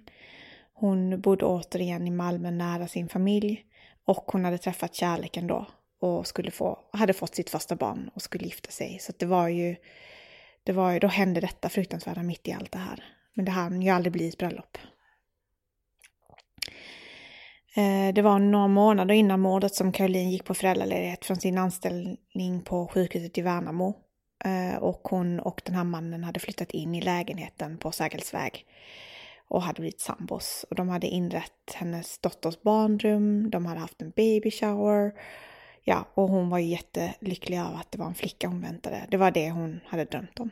Hon 0.73 1.21
bodde 1.21 1.45
återigen 1.45 2.08
i 2.08 2.12
Malmö 2.12 2.52
nära 2.52 2.88
sin 2.88 3.10
familj 3.10 3.65
och 4.06 4.23
hon 4.32 4.45
hade 4.45 4.58
träffat 4.58 4.95
kärleken 4.95 5.47
då 5.47 5.65
och 5.99 6.27
skulle 6.27 6.51
få, 6.51 6.79
hade 6.93 7.13
fått 7.13 7.35
sitt 7.35 7.49
första 7.49 7.75
barn 7.75 8.09
och 8.13 8.21
skulle 8.21 8.45
gifta 8.45 8.71
sig. 8.71 8.99
Så 9.01 9.13
det 9.17 9.25
var 9.25 9.47
ju, 9.47 9.75
det 10.63 10.71
var 10.71 10.91
ju, 10.91 10.99
då 10.99 11.07
hände 11.07 11.41
detta 11.41 11.69
fruktansvärda 11.69 12.23
mitt 12.23 12.47
i 12.47 12.51
allt 12.51 12.71
det 12.71 12.79
här. 12.79 13.03
Men 13.33 13.45
det 13.45 13.51
hann 13.51 13.81
ju 13.81 13.89
aldrig 13.89 14.13
bli 14.13 14.29
ett 14.29 14.38
bröllop. 14.38 14.77
Eh, 17.75 18.13
det 18.13 18.21
var 18.21 18.39
några 18.39 18.67
månader 18.67 19.15
innan 19.15 19.39
mordet 19.39 19.75
som 19.75 19.91
Caroline 19.91 20.29
gick 20.29 20.45
på 20.45 20.53
föräldraledighet 20.53 21.25
från 21.25 21.38
sin 21.38 21.57
anställning 21.57 22.62
på 22.65 22.88
sjukhuset 22.88 23.38
i 23.38 23.41
Värnamo. 23.41 23.95
Eh, 24.45 24.77
och 24.77 25.07
hon 25.07 25.39
och 25.39 25.62
den 25.65 25.75
här 25.75 25.83
mannen 25.83 26.23
hade 26.23 26.39
flyttat 26.39 26.71
in 26.71 26.95
i 26.95 27.01
lägenheten 27.01 27.77
på 27.77 27.91
Sergelsväg 27.91 28.65
och 29.47 29.62
hade 29.62 29.81
blivit 29.81 30.01
sambos. 30.01 30.65
Och 30.69 30.75
de 30.75 30.89
hade 30.89 31.07
inrett 31.07 31.73
hennes 31.75 32.19
dotters 32.19 32.62
barnrum, 32.62 33.49
de 33.49 33.65
hade 33.65 33.79
haft 33.79 34.01
en 34.01 34.09
baby 34.15 34.51
shower 34.51 35.13
Ja, 35.89 36.06
och 36.13 36.30
hon 36.30 36.49
var 36.49 36.60
ju 36.60 36.65
jättelycklig 36.65 37.58
över 37.58 37.75
att 37.75 37.91
det 37.91 37.97
var 37.97 38.06
en 38.06 38.15
flicka 38.15 38.47
hon 38.47 38.62
väntade. 38.62 39.06
Det 39.12 39.17
var 39.17 39.32
det 39.32 39.52
hon 39.52 39.80
hade 39.86 40.06
drömt 40.06 40.39
om. 40.39 40.49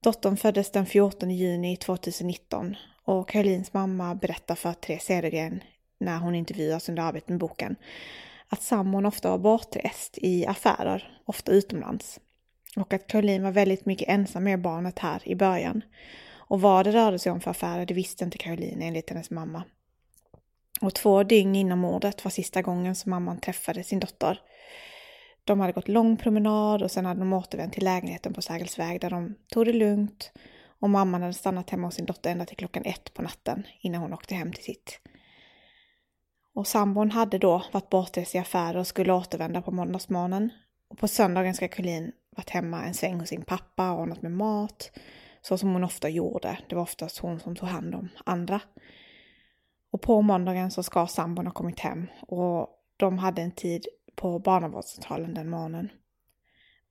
Dottern 0.00 0.36
föddes 0.36 0.70
den 0.70 0.86
14 0.86 1.30
juni 1.30 1.76
2019 1.76 2.76
och 3.04 3.28
Karolins 3.28 3.72
mamma 3.72 4.14
berättar 4.14 4.54
för 4.54 4.72
Therese 4.72 5.04
Cedergren 5.04 5.62
när 5.98 6.18
hon 6.18 6.34
intervjuas 6.34 6.88
under 6.88 7.02
arbetet 7.02 7.28
med 7.28 7.38
boken 7.38 7.76
att 8.48 8.62
sambon 8.62 9.06
ofta 9.06 9.30
var 9.30 9.38
bortrest 9.38 10.18
i 10.18 10.46
affärer, 10.46 11.18
ofta 11.24 11.52
utomlands. 11.52 12.20
Och 12.76 12.92
att 12.92 13.06
Caroline 13.06 13.42
var 13.42 13.52
väldigt 13.52 13.86
mycket 13.86 14.08
ensam 14.08 14.44
med 14.44 14.60
barnet 14.60 14.98
här 14.98 15.28
i 15.28 15.34
början. 15.34 15.82
Och 16.32 16.60
vad 16.60 16.86
det 16.86 16.92
rörde 16.92 17.18
sig 17.18 17.32
om 17.32 17.40
för 17.40 17.50
affärer, 17.50 17.86
det 17.86 17.94
visste 17.94 18.24
inte 18.24 18.38
Caroline 18.38 18.82
enligt 18.82 19.10
hennes 19.10 19.30
mamma. 19.30 19.62
Och 20.80 20.94
två 20.94 21.22
dygn 21.22 21.54
innan 21.54 21.78
mordet 21.78 22.24
var 22.24 22.30
sista 22.30 22.62
gången 22.62 22.94
som 22.94 23.10
mamman 23.10 23.40
träffade 23.40 23.84
sin 23.84 24.00
dotter. 24.00 24.40
De 25.44 25.60
hade 25.60 25.72
gått 25.72 25.88
lång 25.88 26.16
promenad 26.16 26.82
och 26.82 26.90
sen 26.90 27.06
hade 27.06 27.20
de 27.20 27.32
återvänt 27.32 27.72
till 27.72 27.84
lägenheten 27.84 28.32
på 28.32 28.42
Sergels 28.42 28.78
väg 28.78 29.00
där 29.00 29.10
de 29.10 29.34
tog 29.48 29.66
det 29.66 29.72
lugnt 29.72 30.32
och 30.80 30.90
mamman 30.90 31.22
hade 31.22 31.34
stannat 31.34 31.70
hemma 31.70 31.86
hos 31.86 31.94
sin 31.94 32.06
dotter 32.06 32.30
ända 32.30 32.46
till 32.46 32.56
klockan 32.56 32.84
ett 32.84 33.14
på 33.14 33.22
natten 33.22 33.66
innan 33.80 34.00
hon 34.00 34.12
åkte 34.12 34.34
hem 34.34 34.52
till 34.52 34.64
sitt. 34.64 35.00
Och 36.54 36.66
sambon 36.66 37.10
hade 37.10 37.38
då 37.38 37.64
varit 37.72 37.90
bortrest 37.90 38.34
i 38.34 38.38
affärer 38.38 38.76
och 38.76 38.86
skulle 38.86 39.12
återvända 39.12 39.62
på 39.62 39.70
måndagsmorgonen. 39.70 40.50
Och 40.88 40.98
på 40.98 41.08
söndagen 41.08 41.54
ska 41.54 41.68
Colleen 41.68 42.12
varit 42.36 42.50
hemma 42.50 42.84
en 42.84 42.94
sväng 42.94 43.20
hos 43.20 43.28
sin 43.28 43.44
pappa 43.44 43.92
och 43.92 44.00
ordnat 44.00 44.22
med 44.22 44.32
mat. 44.32 44.90
Så 45.42 45.58
som 45.58 45.72
hon 45.72 45.84
ofta 45.84 46.08
gjorde. 46.08 46.58
Det 46.68 46.74
var 46.74 46.82
oftast 46.82 47.18
hon 47.18 47.40
som 47.40 47.56
tog 47.56 47.68
hand 47.68 47.94
om 47.94 48.08
andra. 48.26 48.60
Och 49.94 50.02
på 50.02 50.22
måndagen 50.22 50.70
så 50.70 50.82
ska 50.82 51.06
sambon 51.06 51.46
ha 51.46 51.52
kommit 51.52 51.80
hem 51.80 52.06
och 52.20 52.68
de 52.96 53.18
hade 53.18 53.42
en 53.42 53.50
tid 53.52 53.86
på 54.14 54.38
barnavårdscentralen 54.38 55.34
den 55.34 55.50
morgonen. 55.50 55.88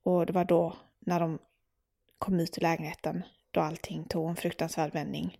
Och 0.02 0.26
det 0.26 0.32
var 0.32 0.44
då 0.44 0.76
när 0.98 1.20
de 1.20 1.38
kom 2.18 2.40
ut 2.40 2.58
ur 2.58 2.62
lägenheten 2.62 3.22
då 3.50 3.60
allting 3.60 4.04
tog 4.04 4.28
en 4.28 4.36
fruktansvärd 4.36 4.92
vändning 4.92 5.38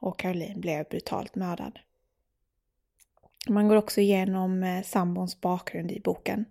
och 0.00 0.18
Caroline 0.18 0.60
blev 0.60 0.88
brutalt 0.88 1.34
mördad. 1.34 1.78
Man 3.48 3.68
går 3.68 3.76
också 3.76 4.00
igenom 4.00 4.62
eh, 4.62 4.82
sambons 4.82 5.40
bakgrund 5.40 5.92
i 5.92 6.00
boken 6.00 6.44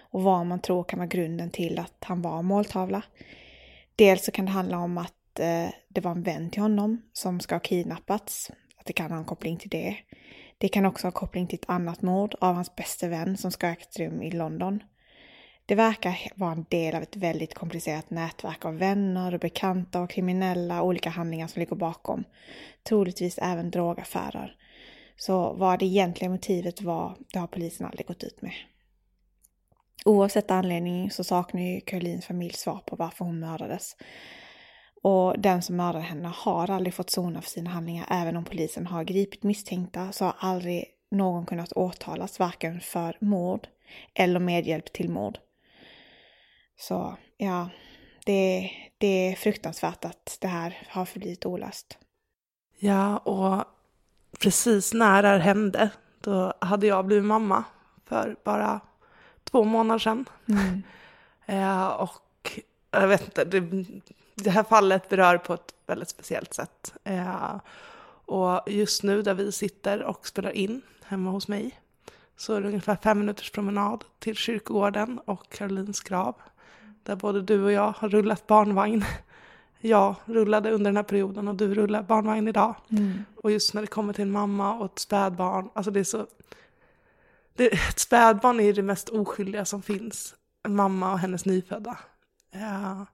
och 0.00 0.22
vad 0.22 0.46
man 0.46 0.60
tror 0.60 0.84
kan 0.84 0.98
vara 0.98 1.08
grunden 1.08 1.50
till 1.50 1.78
att 1.78 2.04
han 2.04 2.22
var 2.22 2.42
måltavla. 2.42 3.02
Dels 3.96 4.24
så 4.24 4.30
kan 4.30 4.44
det 4.44 4.50
handla 4.50 4.78
om 4.78 4.98
att 4.98 5.38
eh, 5.38 5.68
det 5.88 6.00
var 6.00 6.10
en 6.10 6.22
vän 6.22 6.50
till 6.50 6.62
honom 6.62 7.02
som 7.12 7.40
ska 7.40 7.54
ha 7.54 7.60
kidnappats, 7.60 8.50
det 8.88 8.92
kan 8.92 9.10
ha 9.10 9.18
en 9.18 9.24
koppling 9.24 9.56
till 9.56 9.70
det. 9.70 9.96
Det 10.58 10.68
kan 10.68 10.86
också 10.86 11.06
ha 11.06 11.12
koppling 11.12 11.46
till 11.46 11.58
ett 11.58 11.70
annat 11.70 12.02
mord 12.02 12.34
av 12.40 12.54
hans 12.54 12.76
bästa 12.76 13.08
vän 13.08 13.36
som 13.36 13.50
ska 13.50 13.66
ha 13.66 13.72
ägt 13.72 13.98
rum 13.98 14.22
i 14.22 14.30
London. 14.30 14.82
Det 15.66 15.74
verkar 15.74 16.18
vara 16.34 16.52
en 16.52 16.66
del 16.68 16.94
av 16.94 17.02
ett 17.02 17.16
väldigt 17.16 17.54
komplicerat 17.54 18.10
nätverk 18.10 18.64
av 18.64 18.78
vänner, 18.78 19.34
och 19.34 19.40
bekanta 19.40 20.00
och 20.00 20.10
kriminella 20.10 20.80
och 20.80 20.86
olika 20.86 21.10
handlingar 21.10 21.46
som 21.46 21.60
ligger 21.60 21.76
bakom. 21.76 22.24
Troligtvis 22.82 23.38
även 23.38 23.70
drogaffärer. 23.70 24.56
Så 25.16 25.52
vad 25.52 25.78
det 25.78 25.86
egentliga 25.86 26.30
motivet 26.30 26.82
var, 26.82 27.16
det 27.32 27.38
har 27.38 27.46
polisen 27.46 27.86
aldrig 27.86 28.06
gått 28.06 28.24
ut 28.24 28.42
med. 28.42 28.52
Oavsett 30.04 30.50
anledning 30.50 31.10
så 31.10 31.24
saknar 31.24 31.62
ju 31.62 31.80
Karolins 31.80 32.26
familj 32.26 32.52
svar 32.52 32.82
på 32.86 32.96
varför 32.96 33.24
hon 33.24 33.40
mördades. 33.40 33.96
Och 35.02 35.38
den 35.38 35.62
som 35.62 35.76
mördade 35.76 36.04
henne 36.04 36.32
har 36.34 36.70
aldrig 36.70 36.94
fått 36.94 37.10
sona 37.10 37.42
för 37.42 37.50
sina 37.50 37.70
handlingar. 37.70 38.06
Även 38.10 38.36
om 38.36 38.44
polisen 38.44 38.86
har 38.86 39.04
gripit 39.04 39.42
misstänkta 39.42 40.12
så 40.12 40.24
har 40.24 40.34
aldrig 40.38 40.84
någon 41.10 41.46
kunnat 41.46 41.72
åtalas 41.72 42.38
varken 42.38 42.80
för 42.80 43.16
mord 43.20 43.68
eller 44.14 44.40
medhjälp 44.40 44.92
till 44.92 45.10
mord. 45.10 45.38
Så 46.76 47.16
ja, 47.36 47.68
det, 48.26 48.70
det 48.98 49.06
är 49.06 49.34
fruktansvärt 49.34 50.04
att 50.04 50.38
det 50.40 50.48
här 50.48 50.78
har 50.88 51.04
förblivit 51.04 51.46
olöst. 51.46 51.98
Ja, 52.78 53.18
och 53.18 53.64
precis 54.40 54.94
när 54.94 55.22
det 55.22 55.28
här 55.28 55.38
hände, 55.38 55.90
då 56.20 56.52
hade 56.60 56.86
jag 56.86 57.06
blivit 57.06 57.24
mamma 57.24 57.64
för 58.04 58.36
bara 58.44 58.80
två 59.44 59.64
månader 59.64 59.98
sedan. 59.98 60.24
Mm. 60.48 60.82
eh, 61.46 61.86
och 61.88 62.60
jag 62.90 63.08
vet 63.08 63.24
inte, 63.24 63.44
det, 63.44 63.60
det, 64.44 64.50
här 64.50 64.64
fallet 64.64 65.08
berör 65.08 65.38
på 65.38 65.54
ett 65.54 65.74
väldigt 65.86 66.08
speciellt 66.08 66.54
sätt. 66.54 66.94
Eh, 67.04 67.60
och 68.24 68.60
just 68.66 69.02
nu 69.02 69.22
där 69.22 69.34
vi 69.34 69.52
sitter 69.52 70.02
och 70.02 70.26
spelar 70.26 70.50
in 70.50 70.82
hemma 71.04 71.30
hos 71.30 71.48
mig 71.48 71.80
så 72.36 72.54
är 72.54 72.60
det 72.60 72.68
ungefär 72.68 72.96
fem 73.02 73.18
minuters 73.18 73.50
promenad 73.50 74.04
till 74.18 74.36
kyrkogården 74.36 75.20
och 75.24 75.48
Karolins 75.52 76.00
grav. 76.00 76.34
Där 77.02 77.16
både 77.16 77.42
du 77.42 77.64
och 77.64 77.72
jag 77.72 77.94
har 77.98 78.08
rullat 78.08 78.46
barnvagn 78.46 79.04
jag 79.80 80.14
rullade 80.24 80.70
under 80.70 80.84
den 80.84 80.96
här 80.96 81.02
perioden 81.02 81.48
och 81.48 81.54
du 81.54 81.74
rullar 81.74 82.02
barnvagn 82.02 82.48
idag. 82.48 82.74
Mm. 82.90 83.24
Och 83.36 83.50
just 83.50 83.74
när 83.74 83.80
det 83.80 83.86
kommer 83.86 84.12
till 84.12 84.22
en 84.22 84.30
mamma 84.30 84.74
och 84.74 84.84
ett 84.84 84.98
spädbarn, 84.98 85.68
alltså 85.72 85.90
det 85.90 86.00
är 86.00 86.04
så... 86.04 86.26
Det, 87.54 87.66
ett 87.66 87.98
spädbarn 87.98 88.60
är 88.60 88.72
det 88.72 88.82
mest 88.82 89.08
oskyldiga 89.08 89.64
som 89.64 89.82
finns. 89.82 90.34
En 90.62 90.76
mamma 90.76 91.12
och 91.12 91.18
hennes 91.18 91.44
nyfödda. 91.44 91.98
Ja, 92.50 93.06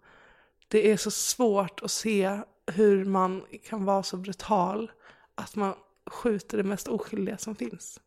det 0.75 0.91
är 0.91 0.97
så 0.97 1.11
svårt 1.11 1.83
att 1.83 1.91
se 1.91 2.39
hur 2.67 3.05
man 3.05 3.45
kan 3.69 3.85
vara 3.85 4.03
så 4.03 4.17
brutal 4.17 4.91
att 5.35 5.57
man 5.57 5.75
skjuter 6.07 6.57
det 6.57 6.65
mest 6.65 6.89
oskyldiga 6.89 7.39
som 7.39 7.57
finns. 7.57 8.01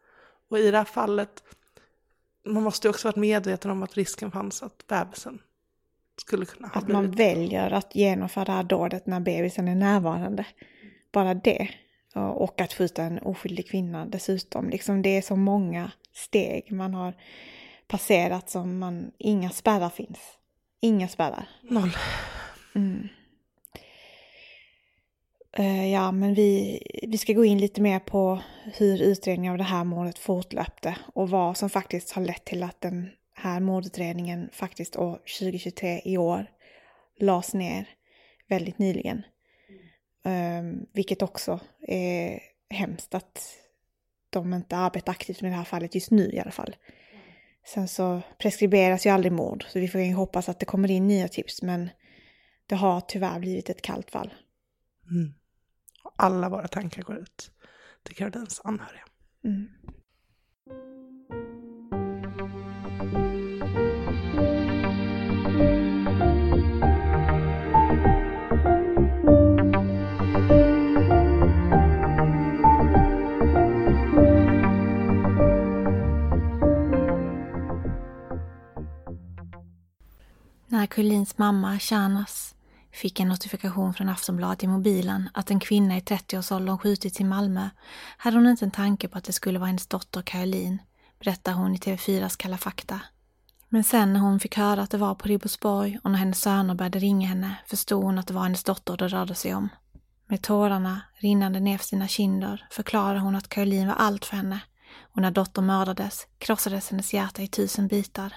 Och 0.50 0.60
i 0.60 0.72
det 0.72 0.78
här 0.78 0.86
fallet, 0.86 1.44
man 2.46 2.64
måste 2.64 2.88
ju 2.88 2.90
också 2.90 3.08
varit 3.08 3.16
medveten 3.16 3.72
om 3.72 3.84
att 3.84 3.98
risken 3.98 4.32
fanns 4.32 4.64
att 4.64 4.88
bebisen 4.88 5.40
skulle 6.22 6.46
kunna 6.46 6.68
ha 6.68 6.82
Att 6.82 6.88
man 6.88 7.12
väljer 7.12 7.72
att 7.72 7.96
genomföra 7.96 8.46
det 8.46 8.52
här 8.52 8.64
dådet 8.64 9.08
när 9.08 9.20
bebisen 9.20 9.68
är 9.68 9.76
närvarande. 9.76 10.46
Bara 11.12 11.34
det. 11.34 11.70
Och 12.16 12.62
att 12.62 12.74
skjuta 12.74 13.04
en 13.04 13.20
oskyldig 13.20 13.70
kvinna 13.70 14.06
dessutom. 14.06 14.70
Liksom 14.70 15.02
det 15.02 15.18
är 15.18 15.22
så 15.22 15.36
många 15.36 15.92
steg 16.14 16.72
man 16.72 16.94
har 16.94 17.14
passerat 17.88 18.50
som 18.50 18.80
man, 18.80 19.12
inga 19.18 19.50
spärrar 19.50 19.90
finns. 19.90 20.20
Inga 20.82 21.08
spärrar. 21.08 21.50
Noll. 21.62 21.92
Mm. 22.78 23.08
Uh, 25.60 25.92
ja, 25.92 26.12
men 26.12 26.34
vi, 26.34 26.82
vi 27.08 27.18
ska 27.18 27.34
gå 27.34 27.46
in 27.46 27.58
lite 27.58 27.82
mer 27.82 28.00
på 28.00 28.42
hur 28.64 29.02
utredningen 29.02 29.52
av 29.52 29.58
det 29.58 29.64
här 29.64 29.84
målet 29.84 30.20
fortlöpte 30.20 30.98
och 31.14 31.30
vad 31.30 31.58
som 31.58 31.70
faktiskt 31.70 32.12
har 32.12 32.22
lett 32.22 32.46
till 32.46 32.64
att 32.64 32.82
den 32.82 33.10
här 33.34 33.60
mordutredningen 33.60 34.50
faktiskt 34.54 34.96
år 34.96 35.20
2023 35.40 36.02
i 36.06 36.18
år 36.18 36.52
lades 37.20 37.54
ner 37.54 37.90
väldigt 38.50 38.80
nyligen. 38.80 39.22
Um, 40.26 40.86
vilket 40.94 41.22
också 41.22 41.60
är 41.88 42.40
hemskt 42.70 43.16
att 43.16 43.58
de 44.30 44.54
inte 44.54 44.78
arbetar 44.78 45.12
aktivt 45.12 45.42
med 45.42 45.52
det 45.52 45.56
här 45.56 45.64
fallet 45.64 45.96
just 45.96 46.12
nu 46.12 46.32
i 46.34 46.40
alla 46.40 46.52
fall. 46.52 46.76
Sen 47.66 47.88
så 47.88 48.22
preskriberas 48.38 49.06
ju 49.06 49.10
aldrig 49.10 49.32
mord, 49.32 49.66
så 49.68 49.80
vi 49.80 49.88
får 49.88 50.02
ju 50.02 50.14
hoppas 50.14 50.50
att 50.50 50.60
det 50.60 50.66
kommer 50.66 50.92
in 50.92 51.08
nya 51.08 51.28
tips, 51.28 51.62
men 51.62 51.90
det 52.68 52.76
har 52.76 53.02
tyvärr 53.02 53.40
blivit 53.40 53.70
ett 53.70 53.82
kallt 53.82 54.12
fall. 54.12 54.34
Mm. 55.12 55.34
Alla 56.16 56.50
våra 56.50 56.68
tankar 56.68 57.02
går 57.02 57.18
ut 57.18 57.52
till 58.04 58.16
Karolins 58.16 58.62
anhöriga. 58.64 59.04
Mm. 59.44 59.68
När 80.70 80.86
Kulins 80.86 81.38
mamma 81.38 81.80
Shanas 81.80 82.57
fick 82.98 83.20
en 83.20 83.28
notifikation 83.28 83.94
från 83.94 84.10
Aftonbladet 84.10 84.64
i 84.64 84.68
mobilen 84.68 85.30
att 85.34 85.52
en 85.52 85.60
kvinna 85.60 85.98
i 85.98 86.00
30-årsåldern 86.00 86.78
skjutits 86.78 87.22
i 87.22 87.24
Malmö 87.24 87.70
hade 88.18 88.38
hon 88.38 88.48
inte 88.48 88.66
en 88.66 88.72
tanke 88.72 89.08
på 89.08 89.18
att 89.18 89.24
det 89.24 89.34
skulle 89.34 89.60
vara 89.60 89.68
hennes 89.68 89.88
dotter 89.88 90.22
Caroline, 90.22 90.82
berättar 91.20 91.54
hon 91.54 91.76
i 91.76 91.78
TV4s 91.78 92.38
Kalla 92.38 92.58
fakta. 92.58 93.00
Men 93.70 93.84
sen 93.84 94.14
när 94.14 94.20
hon 94.20 94.40
fick 94.40 94.58
höra 94.58 94.82
att 94.82 94.92
det 94.92 94.98
var 94.98 95.16
på 95.16 95.28
Ribersborg 95.28 96.00
och 96.04 96.12
när 96.12 96.20
hennes 96.20 96.42
söner 96.42 96.76
började 96.76 97.00
ringa 97.00 97.28
henne 97.28 97.56
förstod 97.68 98.04
hon 98.04 98.18
att 98.18 98.28
det 98.28 98.34
var 98.34 98.44
hennes 98.44 98.64
dotter 98.64 98.98
det 98.98 99.08
rörde 99.08 99.36
sig 99.36 99.56
om. 99.56 99.70
Med 100.28 100.42
tårarna 100.42 101.02
rinnande 101.16 101.60
ner 101.60 101.78
för 101.78 101.86
sina 101.86 102.08
kinder 102.08 102.68
förklarade 102.72 103.20
hon 103.20 103.36
att 103.36 103.50
Caroline 103.50 103.88
var 103.88 103.96
allt 103.96 104.26
för 104.26 104.38
henne 104.38 104.60
och 105.02 105.22
när 105.22 105.32
dottern 105.32 105.66
mördades 105.66 106.28
krossades 106.38 106.90
hennes 106.90 107.14
hjärta 107.14 107.42
i 107.42 107.48
tusen 107.48 107.88
bitar. 107.88 108.34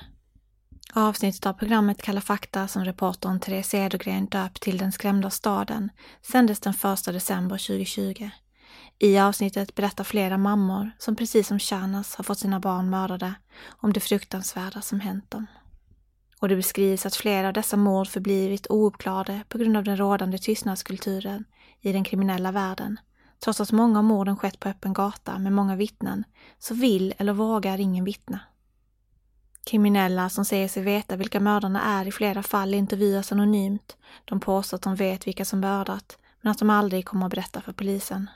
Avsnittet 0.93 1.47
av 1.47 1.53
programmet 1.53 2.03
Kalla 2.03 2.21
fakta 2.21 2.69
som 2.69 2.85
reportern 2.85 3.41
Therese 3.41 3.69
Cedergren 3.69 4.27
döpt 4.27 4.63
till 4.63 4.79
Den 4.79 4.93
skrämda 4.93 5.31
staden 5.31 5.91
sändes 6.23 6.61
den 6.61 6.73
1 6.73 7.05
december 7.05 7.59
2020. 7.59 8.31
I 8.99 9.19
avsnittet 9.19 9.75
berättar 9.75 10.05
flera 10.05 10.39
mammor, 10.39 10.91
som 10.99 11.17
precis 11.17 11.49
som 11.49 11.59
Shanas 11.59 12.15
har 12.15 12.25
fått 12.25 12.39
sina 12.39 12.61
barn 12.61 12.91
mördade, 12.91 13.35
om 13.69 13.93
det 13.93 14.01
fruktansvärda 14.01 14.83
som 14.83 15.01
hänt 15.01 15.31
dem. 15.31 15.47
Och 16.41 16.49
det 16.49 16.57
beskrivs 16.57 17.07
att 17.07 17.17
flera 17.17 17.49
av 17.49 17.53
dessa 17.53 17.77
mord 17.77 18.09
förblivit 18.09 18.67
ouppklarade 18.71 19.41
på 19.49 19.59
grund 19.59 19.77
av 19.77 19.85
den 19.85 19.97
rådande 19.97 20.39
tystnadskulturen 20.39 21.45
i 21.81 21.93
den 21.93 22.05
kriminella 22.05 22.53
världen. 22.53 23.01
Trots 23.45 23.61
att 23.61 23.73
många 23.73 23.99
av 23.99 24.05
morden 24.05 24.37
skett 24.37 24.61
på 24.61 24.69
öppen 24.69 24.93
gata 24.93 25.39
med 25.39 25.53
många 25.53 25.77
vittnen, 25.77 26.25
så 26.59 26.75
vill 26.75 27.15
eller 27.19 27.33
vågar 27.33 27.81
ingen 27.81 28.05
vittna. 28.05 28.41
Kriminella 29.65 30.29
som 30.29 30.45
säger 30.45 30.69
sig 30.69 30.83
veta 30.83 31.17
vilka 31.17 31.41
mördarna 31.41 31.83
är 31.83 32.09
i 32.09 32.13
flera 32.13 32.43
fall 32.43 32.75
intervjuas 32.75 33.33
anonymt. 33.33 33.97
De 34.25 34.41
påstår 34.41 34.77
att 34.77 34.83
de 34.83 34.97
vet 34.97 35.27
vilka 35.27 35.45
som 35.45 35.61
mördat, 35.61 36.19
men 36.41 36.51
att 36.51 36.59
de 36.59 36.71
aldrig 36.71 37.07
kommer 37.07 37.27
att 37.27 37.31
berätta 37.31 37.61
för 37.61 37.73
polisen. 37.73 38.31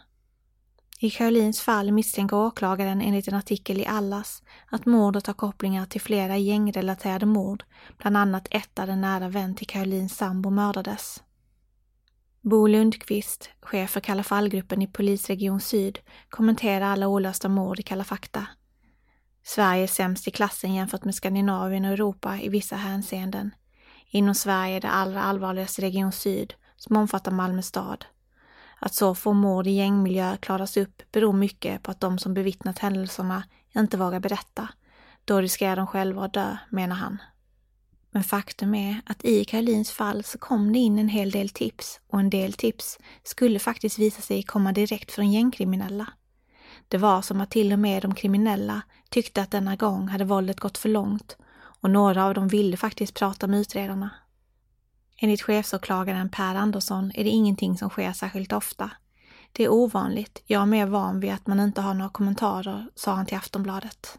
I 0.98 1.10
Karolins 1.10 1.60
fall 1.60 1.92
misstänker 1.92 2.36
åklagaren 2.36 3.00
enligt 3.00 3.28
en 3.28 3.34
artikel 3.34 3.80
i 3.80 3.86
Allas 3.86 4.42
att 4.66 4.86
mordet 4.86 5.26
har 5.26 5.34
kopplingar 5.34 5.86
till 5.86 6.00
flera 6.00 6.36
gängrelaterade 6.36 7.26
mord, 7.26 7.64
bland 7.98 8.16
annat 8.16 8.48
ett 8.50 8.70
där 8.74 8.88
en 8.88 9.00
nära 9.00 9.28
vän 9.28 9.54
till 9.54 9.66
Karolins 9.66 10.16
sambo 10.16 10.50
mördades. 10.50 11.22
Bo 12.40 12.66
Lundqvist, 12.66 13.50
chef 13.60 13.90
för 13.90 14.00
Kalla 14.00 14.22
fallgruppen 14.22 14.82
i 14.82 14.86
Polisregion 14.86 15.60
Syd, 15.60 15.98
kommenterar 16.28 16.86
alla 16.86 17.08
olösta 17.08 17.48
mord 17.48 17.80
i 17.80 17.82
Kalla 17.82 18.04
fakta. 18.04 18.46
Sverige 19.46 19.82
är 19.82 19.86
sämst 19.86 20.28
i 20.28 20.30
klassen 20.30 20.74
jämfört 20.74 21.04
med 21.04 21.14
Skandinavien 21.14 21.84
och 21.84 21.92
Europa 21.92 22.38
i 22.40 22.48
vissa 22.48 22.76
hänseenden. 22.76 23.54
Inom 24.10 24.34
Sverige 24.34 24.76
är 24.76 24.80
det 24.80 24.90
allra 24.90 25.22
allvarligaste 25.22 25.82
Region 25.82 26.12
Syd, 26.12 26.54
som 26.76 26.96
omfattar 26.96 27.32
Malmö 27.32 27.62
stad. 27.62 28.04
Att 28.78 28.94
så 28.94 29.14
få 29.14 29.32
mord 29.32 29.66
i 29.66 29.70
gängmiljö 29.70 30.36
klaras 30.36 30.76
upp 30.76 31.02
beror 31.12 31.32
mycket 31.32 31.82
på 31.82 31.90
att 31.90 32.00
de 32.00 32.18
som 32.18 32.34
bevittnat 32.34 32.78
händelserna 32.78 33.44
inte 33.74 33.96
vågar 33.96 34.20
berätta. 34.20 34.68
Då 35.24 35.40
riskerar 35.40 35.76
de 35.76 35.86
själva 35.86 36.24
att 36.24 36.34
dö, 36.34 36.56
menar 36.70 36.96
han. 36.96 37.18
Men 38.10 38.24
faktum 38.24 38.74
är 38.74 39.00
att 39.06 39.24
i 39.24 39.44
Karolins 39.44 39.90
fall 39.90 40.24
så 40.24 40.38
kom 40.38 40.72
det 40.72 40.78
in 40.78 40.98
en 40.98 41.08
hel 41.08 41.30
del 41.30 41.48
tips 41.48 42.00
och 42.06 42.20
en 42.20 42.30
del 42.30 42.52
tips 42.52 42.98
skulle 43.22 43.58
faktiskt 43.58 43.98
visa 43.98 44.22
sig 44.22 44.42
komma 44.42 44.72
direkt 44.72 45.12
från 45.12 45.32
gängkriminella. 45.32 46.06
Det 46.88 46.98
var 46.98 47.22
som 47.22 47.40
att 47.40 47.50
till 47.50 47.72
och 47.72 47.78
med 47.78 48.02
de 48.02 48.14
kriminella 48.14 48.82
tyckte 49.08 49.42
att 49.42 49.50
denna 49.50 49.76
gång 49.76 50.08
hade 50.08 50.24
våldet 50.24 50.60
gått 50.60 50.78
för 50.78 50.88
långt 50.88 51.36
och 51.80 51.90
några 51.90 52.24
av 52.24 52.34
dem 52.34 52.48
ville 52.48 52.76
faktiskt 52.76 53.14
prata 53.14 53.46
med 53.46 53.60
utredarna. 53.60 54.10
Enligt 55.16 55.42
chefsåklagaren 55.42 56.28
Per 56.28 56.54
Andersson 56.54 57.12
är 57.14 57.24
det 57.24 57.30
ingenting 57.30 57.78
som 57.78 57.90
sker 57.90 58.12
särskilt 58.12 58.52
ofta. 58.52 58.90
Det 59.52 59.64
är 59.64 59.72
ovanligt, 59.72 60.42
jag 60.46 60.62
är 60.62 60.66
mer 60.66 60.86
van 60.86 61.20
vid 61.20 61.32
att 61.32 61.46
man 61.46 61.60
inte 61.60 61.80
har 61.80 61.94
några 61.94 62.10
kommentarer, 62.10 62.86
sa 62.94 63.14
han 63.14 63.26
till 63.26 63.36
Aftonbladet. 63.36 64.18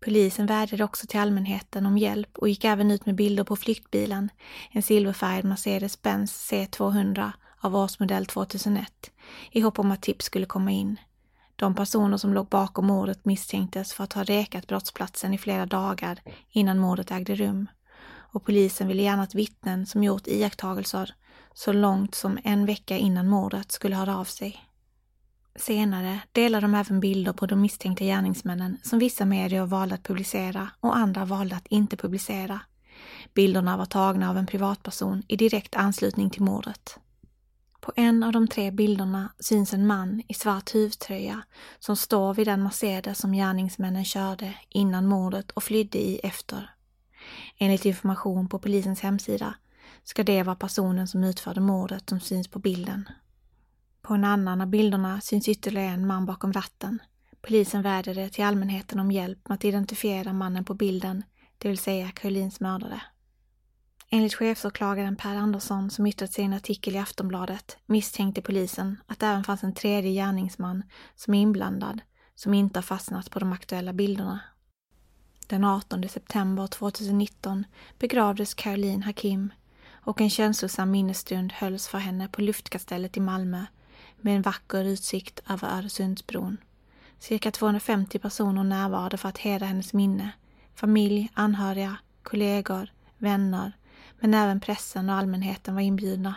Polisen 0.00 0.46
vädjade 0.46 0.84
också 0.84 1.06
till 1.06 1.20
allmänheten 1.20 1.86
om 1.86 1.98
hjälp 1.98 2.38
och 2.38 2.48
gick 2.48 2.64
även 2.64 2.90
ut 2.90 3.06
med 3.06 3.14
bilder 3.14 3.44
på 3.44 3.56
flyktbilen, 3.56 4.30
en 4.70 4.82
silverfärgad 4.82 5.44
Mercedes-Benz 5.44 6.50
C200 6.50 7.32
av 7.60 7.76
årsmodell 7.76 8.26
2001, 8.26 9.10
i 9.50 9.60
hopp 9.60 9.78
om 9.78 9.90
att 9.90 10.02
tips 10.02 10.24
skulle 10.24 10.46
komma 10.46 10.70
in. 10.70 10.96
De 11.56 11.74
personer 11.74 12.16
som 12.16 12.34
låg 12.34 12.48
bakom 12.48 12.86
mordet 12.86 13.24
misstänktes 13.24 13.92
för 13.92 14.04
att 14.04 14.12
ha 14.12 14.24
rekat 14.24 14.66
brottsplatsen 14.66 15.34
i 15.34 15.38
flera 15.38 15.66
dagar 15.66 16.20
innan 16.50 16.78
mordet 16.78 17.10
ägde 17.10 17.34
rum. 17.34 17.66
Och 18.08 18.44
polisen 18.44 18.88
ville 18.88 19.02
gärna 19.02 19.22
att 19.22 19.34
vittnen 19.34 19.86
som 19.86 20.04
gjort 20.04 20.26
iakttagelser 20.26 21.14
så 21.54 21.72
långt 21.72 22.14
som 22.14 22.38
en 22.44 22.66
vecka 22.66 22.96
innan 22.96 23.28
mordet 23.28 23.72
skulle 23.72 23.96
höra 23.96 24.18
av 24.18 24.24
sig. 24.24 24.62
Senare 25.56 26.20
delade 26.32 26.66
de 26.66 26.74
även 26.74 27.00
bilder 27.00 27.32
på 27.32 27.46
de 27.46 27.60
misstänkta 27.60 28.04
gärningsmännen 28.04 28.78
som 28.82 28.98
vissa 28.98 29.24
medier 29.24 29.66
valde 29.66 29.94
att 29.94 30.02
publicera 30.02 30.70
och 30.80 30.96
andra 30.96 31.24
valde 31.24 31.56
att 31.56 31.66
inte 31.66 31.96
publicera. 31.96 32.60
Bilderna 33.34 33.76
var 33.76 33.86
tagna 33.86 34.30
av 34.30 34.38
en 34.38 34.46
privatperson 34.46 35.22
i 35.28 35.36
direkt 35.36 35.76
anslutning 35.76 36.30
till 36.30 36.42
mordet. 36.42 36.98
På 37.86 37.92
en 37.96 38.22
av 38.22 38.32
de 38.32 38.48
tre 38.48 38.70
bilderna 38.70 39.32
syns 39.38 39.74
en 39.74 39.86
man 39.86 40.22
i 40.28 40.34
svart 40.34 40.74
huvtröja 40.74 41.42
som 41.78 41.96
står 41.96 42.34
vid 42.34 42.46
den 42.46 42.62
Mercedes 42.62 43.18
som 43.18 43.32
gärningsmännen 43.32 44.04
körde 44.04 44.54
innan 44.68 45.06
mordet 45.06 45.50
och 45.50 45.62
flydde 45.62 45.98
i 45.98 46.20
efter. 46.22 46.70
Enligt 47.58 47.84
information 47.84 48.48
på 48.48 48.58
polisens 48.58 49.00
hemsida 49.00 49.54
ska 50.04 50.24
det 50.24 50.42
vara 50.42 50.56
personen 50.56 51.08
som 51.08 51.24
utförde 51.24 51.60
mordet 51.60 52.08
som 52.08 52.20
syns 52.20 52.48
på 52.48 52.58
bilden. 52.58 53.08
På 54.02 54.14
en 54.14 54.24
annan 54.24 54.60
av 54.60 54.66
bilderna 54.66 55.20
syns 55.20 55.48
ytterligare 55.48 55.90
en 55.90 56.06
man 56.06 56.26
bakom 56.26 56.52
ratten. 56.52 56.98
Polisen 57.40 57.82
vädjade 57.82 58.28
till 58.28 58.44
allmänheten 58.44 59.00
om 59.00 59.12
hjälp 59.12 59.48
med 59.48 59.54
att 59.54 59.64
identifiera 59.64 60.32
mannen 60.32 60.64
på 60.64 60.74
bilden, 60.74 61.22
det 61.58 61.68
vill 61.68 61.78
säga 61.78 62.10
Karolins 62.10 62.60
mördare. 62.60 63.02
Enligt 64.10 64.34
chefsåklagaren 64.34 65.16
Per 65.16 65.36
Andersson 65.36 65.90
som 65.90 66.06
yttrat 66.06 66.32
sig 66.32 66.42
i 66.42 66.46
en 66.46 66.52
artikel 66.52 66.94
i 66.94 66.98
Aftonbladet 66.98 67.78
misstänkte 67.86 68.42
polisen 68.42 69.00
att 69.06 69.18
det 69.18 69.26
även 69.26 69.44
fanns 69.44 69.64
en 69.64 69.74
tredje 69.74 70.10
gärningsman 70.10 70.82
som 71.14 71.34
är 71.34 71.40
inblandad 71.40 72.00
som 72.34 72.54
inte 72.54 72.78
har 72.78 72.82
fastnat 72.82 73.30
på 73.30 73.38
de 73.38 73.52
aktuella 73.52 73.92
bilderna. 73.92 74.40
Den 75.46 75.64
18 75.64 76.08
september 76.08 76.66
2019 76.66 77.64
begravdes 77.98 78.54
Caroline 78.54 79.02
Hakim 79.02 79.52
och 79.90 80.20
en 80.20 80.30
känslosam 80.30 80.90
minnesstund 80.90 81.52
hölls 81.52 81.88
för 81.88 81.98
henne 81.98 82.28
på 82.28 82.42
Luftkastellet 82.42 83.16
i 83.16 83.20
Malmö 83.20 83.64
med 84.16 84.36
en 84.36 84.42
vacker 84.42 84.84
utsikt 84.84 85.40
över 85.48 85.78
Öresundsbron. 85.78 86.56
Cirka 87.18 87.50
250 87.50 88.18
personer 88.18 88.64
närvarade 88.64 89.16
för 89.16 89.28
att 89.28 89.38
hedra 89.38 89.66
hennes 89.66 89.92
minne. 89.92 90.30
Familj, 90.74 91.30
anhöriga, 91.34 91.96
kollegor, 92.22 92.92
vänner 93.18 93.72
men 94.20 94.34
även 94.34 94.60
pressen 94.60 95.10
och 95.10 95.16
allmänheten 95.16 95.74
var 95.74 95.82
inbjudna. 95.82 96.34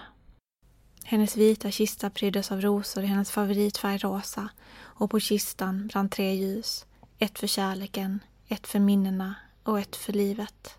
Hennes 1.04 1.38
vita 1.38 1.72
kista 1.72 2.10
pryddes 2.10 2.52
av 2.52 2.62
rosor 2.62 3.04
i 3.04 3.08
hennes 3.08 3.32
favoritfärg 3.32 3.98
rosa 3.98 4.50
och 4.80 5.12
på 5.12 5.20
kistan 5.20 5.88
brann 5.88 6.10
tre 6.10 6.36
ljus. 6.36 6.86
Ett 7.18 7.40
för 7.40 7.48
kärleken, 7.48 8.20
ett 8.48 8.68
för 8.68 8.80
minnena 8.80 9.36
och 9.64 9.80
ett 9.80 9.96
för 9.96 10.14
livet. 10.14 10.78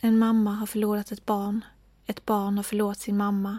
En 0.00 0.18
mamma 0.18 0.54
har 0.54 0.66
förlorat 0.66 1.12
ett 1.12 1.26
barn. 1.26 1.64
Ett 2.06 2.24
barn 2.26 2.56
har 2.56 2.62
förlorat 2.62 2.98
sin 2.98 3.16
mamma, 3.16 3.58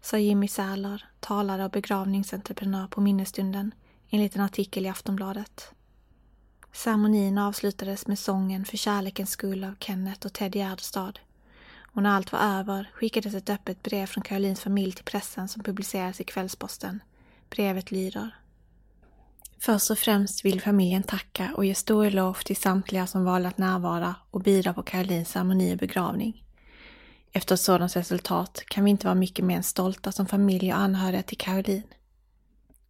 sa 0.00 0.18
Jimmy 0.18 0.48
Sälar, 0.48 1.04
talare 1.20 1.64
och 1.64 1.70
begravningsentreprenör 1.70 2.86
på 2.86 3.00
minnesstunden, 3.00 3.74
enligt 4.10 4.36
en 4.36 4.42
artikel 4.42 4.86
i 4.86 4.88
Aftonbladet. 4.88 5.72
Ceremonin 6.72 7.38
avslutades 7.38 8.06
med 8.06 8.18
sången 8.18 8.64
För 8.64 8.76
kärlekens 8.76 9.30
skull 9.30 9.64
av 9.64 9.74
Kenneth 9.80 10.26
och 10.26 10.32
Ted 10.32 10.54
Gärdestad 10.54 11.18
och 11.96 12.02
när 12.02 12.10
allt 12.10 12.32
var 12.32 12.40
över 12.40 12.90
skickades 12.94 13.34
ett 13.34 13.50
öppet 13.50 13.82
brev 13.82 14.06
från 14.06 14.24
Karolins 14.24 14.60
familj 14.60 14.92
till 14.92 15.04
pressen 15.04 15.48
som 15.48 15.62
publicerades 15.62 16.20
i 16.20 16.24
Kvällsposten. 16.24 17.02
Brevet 17.50 17.90
lyder. 17.90 18.36
Först 19.58 19.90
och 19.90 19.98
främst 19.98 20.44
vill 20.44 20.60
familjen 20.60 21.02
tacka 21.02 21.52
och 21.56 21.64
ge 21.64 21.74
stor 21.74 22.06
eloge 22.06 22.44
till 22.44 22.56
samtliga 22.56 23.06
som 23.06 23.24
valde 23.24 23.48
att 23.48 23.58
närvara 23.58 24.14
och 24.30 24.40
bidra 24.40 24.74
på 24.74 24.82
Karolins 24.82 25.28
ceremoni 25.28 25.74
och 25.74 25.78
begravning. 25.78 26.44
Efter 27.32 27.54
ett 27.54 27.60
sådant 27.60 27.96
resultat 27.96 28.62
kan 28.68 28.84
vi 28.84 28.90
inte 28.90 29.06
vara 29.06 29.14
mycket 29.14 29.44
mer 29.44 29.56
än 29.56 29.62
stolta 29.62 30.12
som 30.12 30.26
familj 30.26 30.72
och 30.72 30.78
anhöriga 30.78 31.22
till 31.22 31.38
Caroline. 31.38 31.82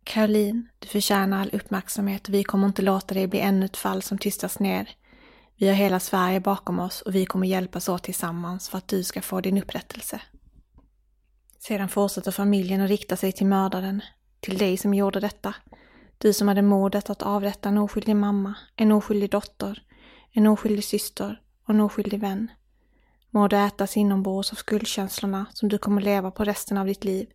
Caroline, 0.04 0.68
du 0.78 0.88
förtjänar 0.88 1.40
all 1.40 1.50
uppmärksamhet 1.52 2.28
och 2.28 2.34
vi 2.34 2.44
kommer 2.44 2.66
inte 2.66 2.82
låta 2.82 3.14
dig 3.14 3.26
bli 3.26 3.40
ännu 3.40 3.66
ett 3.66 3.76
fall 3.76 4.02
som 4.02 4.18
tystas 4.18 4.58
ner 4.58 4.90
vi 5.58 5.68
har 5.68 5.74
hela 5.74 6.00
Sverige 6.00 6.40
bakom 6.40 6.78
oss 6.78 7.02
och 7.02 7.14
vi 7.14 7.26
kommer 7.26 7.46
hjälpas 7.46 7.88
åt 7.88 8.02
tillsammans 8.02 8.68
för 8.68 8.78
att 8.78 8.88
du 8.88 9.02
ska 9.02 9.22
få 9.22 9.40
din 9.40 9.58
upprättelse. 9.58 10.20
Sedan 11.58 11.88
fortsätter 11.88 12.30
familjen 12.30 12.80
att 12.80 12.88
rikta 12.88 13.16
sig 13.16 13.32
till 13.32 13.46
mördaren, 13.46 14.02
till 14.40 14.58
dig 14.58 14.76
som 14.76 14.94
gjorde 14.94 15.20
detta. 15.20 15.54
Du 16.18 16.32
som 16.32 16.48
hade 16.48 16.62
modet 16.62 17.10
att 17.10 17.22
avrätta 17.22 17.68
en 17.68 17.78
oskyldig 17.78 18.16
mamma, 18.16 18.54
en 18.76 18.92
oskyldig 18.92 19.30
dotter, 19.30 19.82
en 20.32 20.46
oskyldig 20.46 20.84
syster 20.84 21.40
och 21.64 21.74
en 21.74 21.80
oskyldig 21.80 22.20
vän. 22.20 22.50
Må 23.30 23.48
du 23.48 23.56
ätas 23.56 23.96
inombords 23.96 24.52
av 24.52 24.56
skuldkänslorna 24.56 25.46
som 25.52 25.68
du 25.68 25.78
kommer 25.78 26.02
leva 26.02 26.30
på 26.30 26.44
resten 26.44 26.78
av 26.78 26.86
ditt 26.86 27.04
liv. 27.04 27.28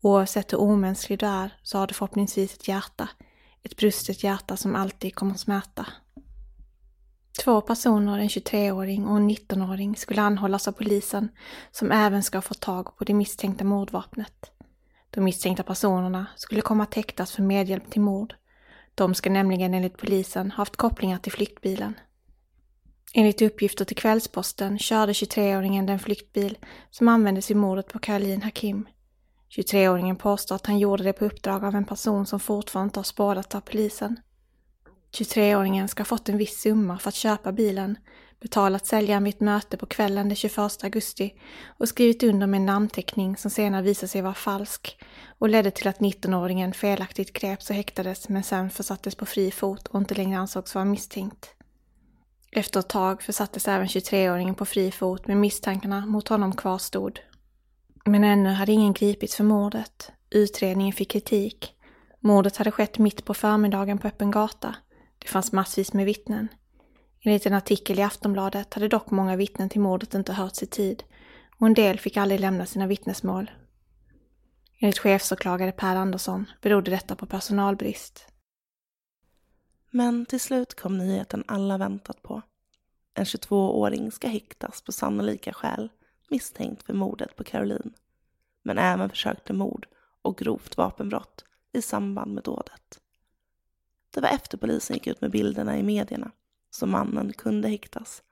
Oavsett 0.00 0.52
hur 0.52 0.60
omänsklig 0.60 1.18
du 1.18 1.26
är 1.26 1.58
så 1.62 1.78
har 1.78 1.86
du 1.86 1.94
förhoppningsvis 1.94 2.54
ett 2.54 2.68
hjärta, 2.68 3.08
ett 3.62 3.76
brustet 3.76 4.24
hjärta 4.24 4.56
som 4.56 4.76
alltid 4.76 5.14
kommer 5.14 5.34
smärta. 5.34 5.86
Två 7.44 7.60
personer, 7.60 8.18
en 8.18 8.28
23-åring 8.28 9.06
och 9.06 9.16
en 9.16 9.30
19-åring, 9.30 9.96
skulle 9.96 10.22
anhållas 10.22 10.68
av 10.68 10.72
polisen 10.72 11.28
som 11.70 11.92
även 11.92 12.22
ska 12.22 12.40
få 12.40 12.54
tag 12.54 12.96
på 12.96 13.04
det 13.04 13.14
misstänkta 13.14 13.64
mordvapnet. 13.64 14.50
De 15.10 15.24
misstänkta 15.24 15.62
personerna 15.62 16.26
skulle 16.36 16.60
komma 16.60 16.82
att 16.82 16.94
häktas 16.94 17.32
för 17.32 17.42
medhjälp 17.42 17.90
till 17.90 18.00
mord. 18.00 18.34
De 18.94 19.14
ska 19.14 19.30
nämligen 19.30 19.74
enligt 19.74 19.96
polisen 19.96 20.50
haft 20.50 20.76
kopplingar 20.76 21.18
till 21.18 21.32
flyktbilen. 21.32 21.94
Enligt 23.14 23.42
uppgifter 23.42 23.84
till 23.84 23.96
Kvällsposten 23.96 24.78
körde 24.78 25.12
23-åringen 25.12 25.86
den 25.86 25.98
flyktbil 25.98 26.58
som 26.90 27.08
användes 27.08 27.50
i 27.50 27.54
mordet 27.54 27.88
på 27.88 27.98
Caroline 27.98 28.42
Hakim. 28.42 28.88
23-åringen 29.56 30.16
påstår 30.16 30.54
att 30.54 30.66
han 30.66 30.78
gjorde 30.78 31.04
det 31.04 31.12
på 31.12 31.24
uppdrag 31.24 31.64
av 31.64 31.74
en 31.74 31.84
person 31.84 32.26
som 32.26 32.40
fortfarande 32.40 32.88
inte 32.88 32.98
har 32.98 33.04
spårats 33.04 33.54
av 33.54 33.60
polisen. 33.60 34.16
23-åringen 35.12 35.88
ska 35.88 36.00
ha 36.00 36.04
fått 36.04 36.28
en 36.28 36.38
viss 36.38 36.60
summa 36.60 36.98
för 36.98 37.08
att 37.08 37.14
köpa 37.14 37.52
bilen, 37.52 37.98
betalat 38.40 38.86
säljaren 38.86 39.24
vid 39.24 39.34
ett 39.34 39.40
möte 39.40 39.76
på 39.76 39.86
kvällen 39.86 40.28
den 40.28 40.36
21 40.36 40.58
augusti 40.82 41.34
och 41.78 41.88
skrivit 41.88 42.22
under 42.22 42.46
med 42.46 42.58
en 42.58 42.66
namnteckning 42.66 43.36
som 43.36 43.50
senare 43.50 43.82
visade 43.82 44.08
sig 44.08 44.22
vara 44.22 44.34
falsk 44.34 44.98
och 45.38 45.48
ledde 45.48 45.70
till 45.70 45.88
att 45.88 45.98
19-åringen 45.98 46.72
felaktigt 46.72 47.32
greps 47.32 47.70
och 47.70 47.76
häktades 47.76 48.28
men 48.28 48.42
sen 48.42 48.70
försattes 48.70 49.14
på 49.14 49.26
fri 49.26 49.50
fot 49.50 49.88
och 49.88 49.98
inte 49.98 50.14
längre 50.14 50.38
ansågs 50.38 50.74
vara 50.74 50.84
misstänkt. 50.84 51.54
Efter 52.52 52.80
ett 52.80 52.88
tag 52.88 53.22
försattes 53.22 53.68
även 53.68 53.86
23-åringen 53.86 54.54
på 54.54 54.64
fri 54.64 54.90
fot 54.90 55.26
men 55.26 55.40
misstankarna 55.40 56.06
mot 56.06 56.28
honom 56.28 56.56
kvarstod. 56.56 57.20
Men 58.04 58.24
ännu 58.24 58.48
hade 58.48 58.72
ingen 58.72 58.92
gripits 58.92 59.36
för 59.36 59.44
mordet. 59.44 60.12
Utredningen 60.30 60.92
fick 60.92 61.10
kritik. 61.10 61.74
Mordet 62.20 62.56
hade 62.56 62.70
skett 62.70 62.98
mitt 62.98 63.24
på 63.24 63.34
förmiddagen 63.34 63.98
på 63.98 64.08
öppen 64.08 64.30
gata. 64.30 64.74
Det 65.18 65.28
fanns 65.28 65.52
massvis 65.52 65.92
med 65.92 66.06
vittnen. 66.06 66.48
Enligt 67.20 67.46
en 67.46 67.54
artikel 67.54 67.98
i 67.98 68.02
Aftonbladet 68.02 68.74
hade 68.74 68.88
dock 68.88 69.10
många 69.10 69.36
vittnen 69.36 69.68
till 69.68 69.80
mordet 69.80 70.14
inte 70.14 70.32
hörts 70.32 70.62
i 70.62 70.66
tid 70.66 71.04
och 71.58 71.66
en 71.66 71.74
del 71.74 71.98
fick 71.98 72.16
aldrig 72.16 72.40
lämna 72.40 72.66
sina 72.66 72.86
vittnesmål. 72.86 73.50
Enligt 74.78 74.98
chefsåklagare 74.98 75.72
Per 75.72 75.96
Andersson 75.96 76.46
berodde 76.60 76.90
detta 76.90 77.16
på 77.16 77.26
personalbrist. 77.26 78.26
Men 79.90 80.26
till 80.26 80.40
slut 80.40 80.74
kom 80.74 80.98
nyheten 80.98 81.44
alla 81.46 81.78
väntat 81.78 82.22
på. 82.22 82.42
En 83.14 83.24
22-åring 83.24 84.12
ska 84.12 84.28
häktas 84.28 84.82
på 84.82 84.92
sannolika 84.92 85.52
skäl 85.52 85.90
misstänkt 86.30 86.82
för 86.82 86.92
mordet 86.92 87.36
på 87.36 87.44
Caroline, 87.44 87.92
men 88.62 88.78
även 88.78 89.10
försök 89.10 89.44
till 89.44 89.54
mord 89.54 89.86
och 90.22 90.38
grovt 90.38 90.76
vapenbrott 90.76 91.44
i 91.72 91.82
samband 91.82 92.34
med 92.34 92.44
dådet. 92.44 93.00
Det 94.10 94.20
var 94.20 94.28
efter 94.28 94.58
polisen 94.58 94.94
gick 94.94 95.06
ut 95.06 95.20
med 95.20 95.30
bilderna 95.30 95.78
i 95.78 95.82
medierna 95.82 96.30
som 96.70 96.90
mannen 96.90 97.32
kunde 97.32 97.68
häktas 97.68 98.22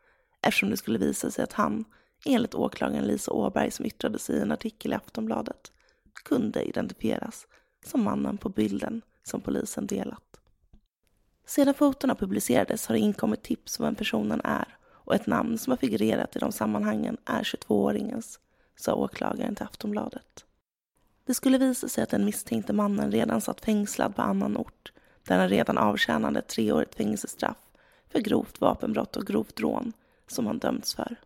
eftersom 0.43 0.71
det 0.71 0.77
skulle 0.77 0.99
visa 0.99 1.31
sig 1.31 1.45
att 1.45 1.53
han, 1.53 1.85
enligt 2.25 2.55
åklagaren 2.55 3.07
Lisa 3.07 3.33
Åberg 3.33 3.71
som 3.71 3.87
yttrade 3.87 4.19
sig 4.19 4.37
i 4.37 4.41
en 4.41 4.53
artikel 4.53 4.93
i 4.93 4.95
Aftonbladet, 4.95 5.73
kunde 6.25 6.63
identifieras 6.63 7.47
som 7.87 8.05
mannen 8.05 8.39
på 8.39 8.49
bilden 8.49 9.03
som 9.23 9.41
polisen 9.41 9.87
delat. 9.87 10.41
Sedan 11.47 11.75
fotona 11.75 12.15
publicerades 12.15 12.87
har 12.87 12.95
det 12.95 13.01
inkommit 13.01 13.43
tips 13.43 13.81
om 13.81 13.85
vem 13.85 13.95
personen 13.95 14.41
är 14.45 14.77
och 15.07 15.15
ett 15.15 15.27
namn 15.27 15.59
som 15.59 15.71
har 15.71 15.77
figurerat 15.77 16.37
i 16.37 16.39
de 16.39 16.53
sammanhangen 16.53 17.17
är 17.25 17.43
22-åringens, 17.43 18.39
sa 18.77 18.95
åklagaren 18.95 19.55
till 19.55 19.65
Aftonbladet. 19.65 20.45
Det 21.27 21.35
skulle 21.35 21.59
visa 21.59 21.89
sig 21.89 22.03
att 22.03 22.11
den 22.11 22.25
misstänkte 22.25 22.73
mannen 22.73 23.13
redan 23.13 23.41
satt 23.41 23.61
fängslad 23.61 24.17
på 24.17 24.23
annan 24.23 24.57
ort 24.57 24.93
där 25.27 25.39
han 25.39 25.49
redan 25.49 25.79
avtjänade 25.79 26.39
ett 26.39 26.49
treårigt 26.49 26.95
fängelsestraff 26.95 27.57
för 28.09 28.21
grovt 28.21 28.61
vapenbrott 28.61 29.17
och 29.17 29.27
grovt 29.27 29.61
rån 29.61 29.93
som 30.27 30.47
han 30.47 30.59
dömts 30.59 30.95
för. 30.95 31.17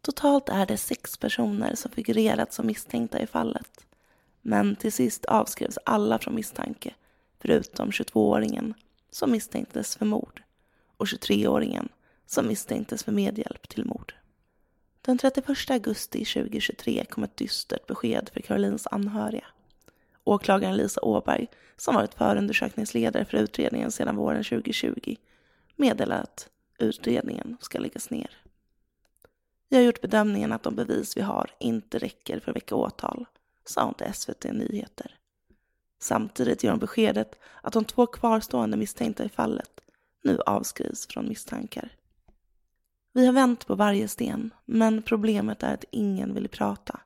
Totalt 0.00 0.48
är 0.48 0.66
det 0.66 0.76
sex 0.76 1.16
personer 1.16 1.74
som 1.74 1.90
figurerat 1.90 2.52
som 2.52 2.66
misstänkta 2.66 3.20
i 3.20 3.26
fallet. 3.26 3.86
Men 4.42 4.76
till 4.76 4.92
sist 4.92 5.24
avskrevs 5.24 5.78
alla 5.84 6.18
från 6.18 6.34
misstanke, 6.34 6.94
förutom 7.40 7.90
22-åringen 7.90 8.74
som 9.10 9.30
misstänktes 9.30 9.96
för 9.96 10.06
mord 10.06 10.42
och 10.96 11.06
23-åringen 11.06 11.88
som 12.26 12.46
misstänktes 12.48 13.04
för 13.04 13.12
medhjälp 13.12 13.68
till 13.68 13.84
mord. 13.84 14.14
Den 15.00 15.18
31 15.18 15.70
augusti 15.70 16.24
2023 16.24 17.04
kom 17.04 17.24
ett 17.24 17.36
dystert 17.36 17.86
besked 17.86 18.30
för 18.32 18.40
Karolins 18.40 18.86
anhöriga. 18.86 19.44
Åklagaren 20.26 20.76
Lisa 20.76 21.00
Åberg, 21.00 21.46
som 21.76 21.94
varit 21.94 22.14
förundersökningsledare 22.14 23.24
för 23.24 23.38
utredningen 23.38 23.90
sedan 23.90 24.16
våren 24.16 24.44
2020, 24.44 25.16
meddelar 25.76 26.20
att 26.20 26.48
utredningen 26.78 27.56
ska 27.60 27.78
läggas 27.78 28.10
ner. 28.10 28.30
Jag 29.68 29.78
har 29.78 29.84
gjort 29.84 30.00
bedömningen 30.00 30.52
att 30.52 30.62
de 30.62 30.74
bevis 30.74 31.16
vi 31.16 31.20
har 31.20 31.50
inte 31.60 31.98
räcker 31.98 32.40
för 32.40 32.50
att 32.50 32.56
väcka 32.56 32.74
åtal, 32.74 33.26
sa 33.64 33.84
hon 33.84 33.94
till 33.94 34.14
SVT 34.14 34.44
Nyheter. 34.44 35.14
Samtidigt 35.98 36.64
ger 36.64 36.70
hon 36.70 36.78
beskedet 36.78 37.38
att 37.62 37.72
de 37.72 37.84
två 37.84 38.06
kvarstående 38.06 38.76
misstänkta 38.76 39.24
i 39.24 39.28
fallet 39.28 39.80
nu 40.22 40.40
avskrivs 40.46 41.06
från 41.06 41.28
misstankar. 41.28 41.92
Vi 43.12 43.26
har 43.26 43.32
vänt 43.32 43.66
på 43.66 43.74
varje 43.74 44.08
sten, 44.08 44.50
men 44.64 45.02
problemet 45.02 45.62
är 45.62 45.74
att 45.74 45.84
ingen 45.90 46.34
vill 46.34 46.48
prata. 46.48 47.00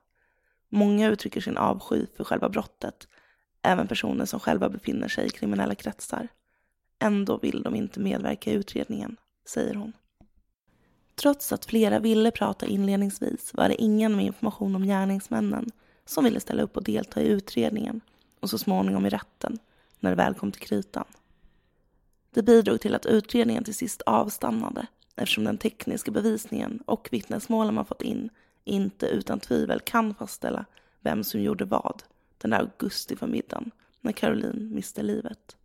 Många 0.73 1.09
uttrycker 1.09 1.41
sin 1.41 1.57
avsky 1.57 2.05
för 2.17 2.23
själva 2.23 2.49
brottet, 2.49 3.07
även 3.61 3.87
personer 3.87 4.25
som 4.25 4.39
själva 4.39 4.69
befinner 4.69 5.07
sig 5.07 5.25
i 5.25 5.29
kriminella 5.29 5.75
kretsar. 5.75 6.27
Ändå 6.99 7.37
vill 7.37 7.61
de 7.61 7.75
inte 7.75 7.99
medverka 7.99 8.51
i 8.51 8.53
utredningen, 8.53 9.17
säger 9.45 9.75
hon. 9.75 9.93
Trots 11.15 11.51
att 11.51 11.65
flera 11.65 11.99
ville 11.99 12.31
prata 12.31 12.65
inledningsvis 12.65 13.53
var 13.53 13.69
det 13.69 13.81
ingen 13.81 14.15
med 14.15 14.25
information 14.25 14.75
om 14.75 14.83
gärningsmännen 14.83 15.71
som 16.05 16.23
ville 16.23 16.39
ställa 16.39 16.63
upp 16.63 16.77
och 16.77 16.83
delta 16.83 17.21
i 17.21 17.27
utredningen 17.27 18.01
och 18.39 18.49
så 18.49 18.57
småningom 18.57 19.05
i 19.05 19.09
rätten 19.09 19.59
när 19.99 20.09
det 20.09 20.15
väl 20.15 20.33
kom 20.33 20.51
till 20.51 20.61
kritan. 20.61 21.05
Det 22.33 22.43
bidrog 22.43 22.81
till 22.81 22.95
att 22.95 23.05
utredningen 23.05 23.63
till 23.63 23.75
sist 23.75 24.01
avstannade 24.01 24.87
eftersom 25.15 25.43
den 25.43 25.57
tekniska 25.57 26.11
bevisningen 26.11 26.83
och 26.85 27.09
vittnesmålen 27.11 27.73
man 27.73 27.85
fått 27.85 28.01
in 28.01 28.29
inte 28.63 29.07
utan 29.07 29.39
tvivel 29.39 29.79
kan 29.79 30.15
fastställa 30.15 30.65
vem 30.99 31.23
som 31.23 31.41
gjorde 31.41 31.65
vad 31.65 32.03
den 32.37 32.51
där 32.51 32.59
augusti 32.59 33.15
förmiddagen 33.15 33.71
när 34.01 34.11
Caroline 34.11 34.75
miste 34.75 35.03
livet. 35.03 35.57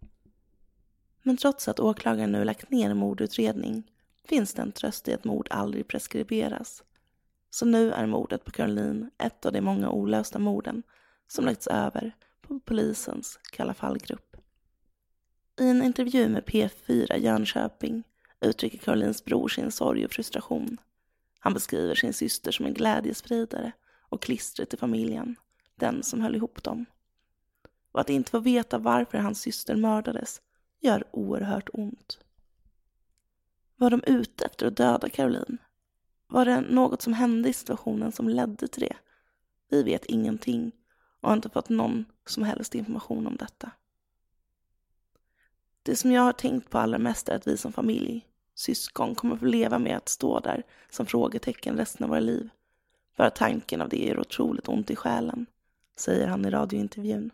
Men 1.22 1.36
trots 1.36 1.68
att 1.68 1.80
åklagaren 1.80 2.32
nu 2.32 2.44
lagt 2.44 2.70
ner 2.70 2.94
mordutredning 2.94 3.90
finns 4.24 4.54
det 4.54 4.62
en 4.62 4.72
tröst 4.72 5.08
i 5.08 5.14
att 5.14 5.24
mord 5.24 5.48
aldrig 5.50 5.88
preskriberas. 5.88 6.82
Så 7.50 7.66
nu 7.66 7.92
är 7.92 8.06
mordet 8.06 8.44
på 8.44 8.50
Caroline 8.50 9.10
ett 9.18 9.46
av 9.46 9.52
de 9.52 9.60
många 9.60 9.90
olösta 9.90 10.38
morden 10.38 10.82
som 11.28 11.44
lagts 11.44 11.66
över 11.66 12.12
på 12.40 12.60
polisens 12.60 13.38
Kalla 13.52 13.74
fallgrupp. 13.74 14.36
I 15.60 15.68
en 15.68 15.82
intervju 15.82 16.28
med 16.28 16.44
P4 16.44 17.16
Jönköping 17.18 18.02
uttrycker 18.40 18.78
Karolins 18.78 19.24
bror 19.24 19.48
sin 19.48 19.70
sorg 19.70 20.04
och 20.04 20.12
frustration. 20.12 20.78
Han 21.46 21.54
beskriver 21.54 21.94
sin 21.94 22.12
syster 22.12 22.52
som 22.52 22.66
en 22.66 22.74
glädjespridare 22.74 23.72
och 24.08 24.22
klistret 24.22 24.74
i 24.74 24.76
familjen, 24.76 25.36
den 25.74 26.02
som 26.02 26.20
höll 26.20 26.34
ihop 26.34 26.62
dem. 26.62 26.86
Och 27.92 28.00
att 28.00 28.10
inte 28.10 28.30
få 28.30 28.38
veta 28.38 28.78
varför 28.78 29.18
hans 29.18 29.40
syster 29.40 29.76
mördades 29.76 30.42
gör 30.80 31.04
oerhört 31.10 31.68
ont. 31.72 32.18
Var 33.76 33.90
de 33.90 34.02
ute 34.06 34.44
efter 34.44 34.66
att 34.66 34.76
döda 34.76 35.08
Caroline? 35.08 35.58
Var 36.26 36.44
det 36.44 36.60
något 36.60 37.02
som 37.02 37.12
hände 37.12 37.48
i 37.48 37.52
situationen 37.52 38.12
som 38.12 38.28
ledde 38.28 38.68
till 38.68 38.82
det? 38.82 38.96
Vi 39.68 39.82
vet 39.82 40.04
ingenting 40.04 40.72
och 41.20 41.28
har 41.28 41.36
inte 41.36 41.48
fått 41.48 41.68
någon 41.68 42.04
som 42.26 42.42
helst 42.42 42.74
information 42.74 43.26
om 43.26 43.36
detta. 43.36 43.70
Det 45.82 45.96
som 45.96 46.12
jag 46.12 46.22
har 46.22 46.32
tänkt 46.32 46.70
på 46.70 46.78
allra 46.78 46.98
mest 46.98 47.28
är 47.28 47.36
att 47.36 47.46
vi 47.46 47.56
som 47.56 47.72
familj, 47.72 48.26
syskon, 48.56 49.14
kommer 49.14 49.36
få 49.36 49.44
leva 49.44 49.78
med 49.78 49.96
att 49.96 50.08
stå 50.08 50.40
där 50.40 50.62
som 50.90 51.06
frågetecken 51.06 51.76
resten 51.76 52.04
av 52.04 52.10
våra 52.10 52.20
liv. 52.20 52.48
Bara 53.16 53.30
tanken 53.30 53.80
av 53.80 53.88
det 53.88 54.06
gör 54.06 54.20
otroligt 54.20 54.68
ont 54.68 54.90
i 54.90 54.96
själen, 54.96 55.46
säger 55.96 56.26
han 56.26 56.44
i 56.44 56.50
radiointervjun. 56.50 57.30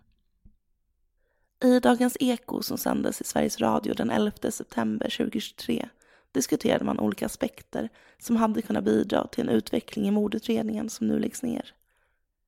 I 1.65 1.81
Dagens 1.81 2.17
Eko 2.21 2.63
som 2.63 2.79
sändes 2.79 3.21
i 3.21 3.25
Sveriges 3.25 3.61
Radio 3.61 3.95
den 3.95 4.11
11 4.11 4.51
september 4.51 5.11
2023 5.19 5.89
diskuterade 6.33 6.85
man 6.85 6.99
olika 6.99 7.27
aspekter 7.27 7.89
som 8.19 8.37
hade 8.37 8.63
kunnat 8.63 8.85
bidra 8.85 9.27
till 9.27 9.49
en 9.49 9.55
utveckling 9.55 10.09
i 10.09 10.11
mordutredningen 10.11 10.91
som 10.91 11.09
nu 11.09 11.19
läggs 11.19 11.43
ner. 11.43 11.75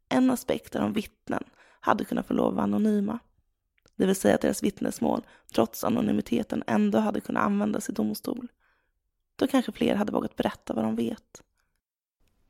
En 0.09 0.31
aspekt 0.31 0.75
är 0.75 0.83
om 0.83 0.93
vittnen 0.93 1.45
hade 1.81 2.05
kunnat 2.05 2.27
få 2.27 2.35
lov 2.35 2.49
att 2.49 2.55
vara 2.55 2.65
anonyma. 2.65 3.19
Det 3.97 4.07
vill 4.07 4.17
säga 4.17 4.35
att 4.35 4.41
deras 4.41 4.63
vittnesmål, 4.63 5.23
trots 5.53 5.85
anonymiteten, 5.85 6.65
ändå 6.67 6.99
hade 6.99 7.21
kunnat 7.21 7.43
användas 7.43 7.89
i 7.89 7.93
domstol. 7.93 8.49
Då 9.37 9.47
kanske 9.47 9.73
fler 9.73 9.95
hade 9.95 10.13
vågat 10.13 10.37
berätta 10.37 10.75
vad 10.75 10.85
de 10.85 10.97
vet. 10.97 11.43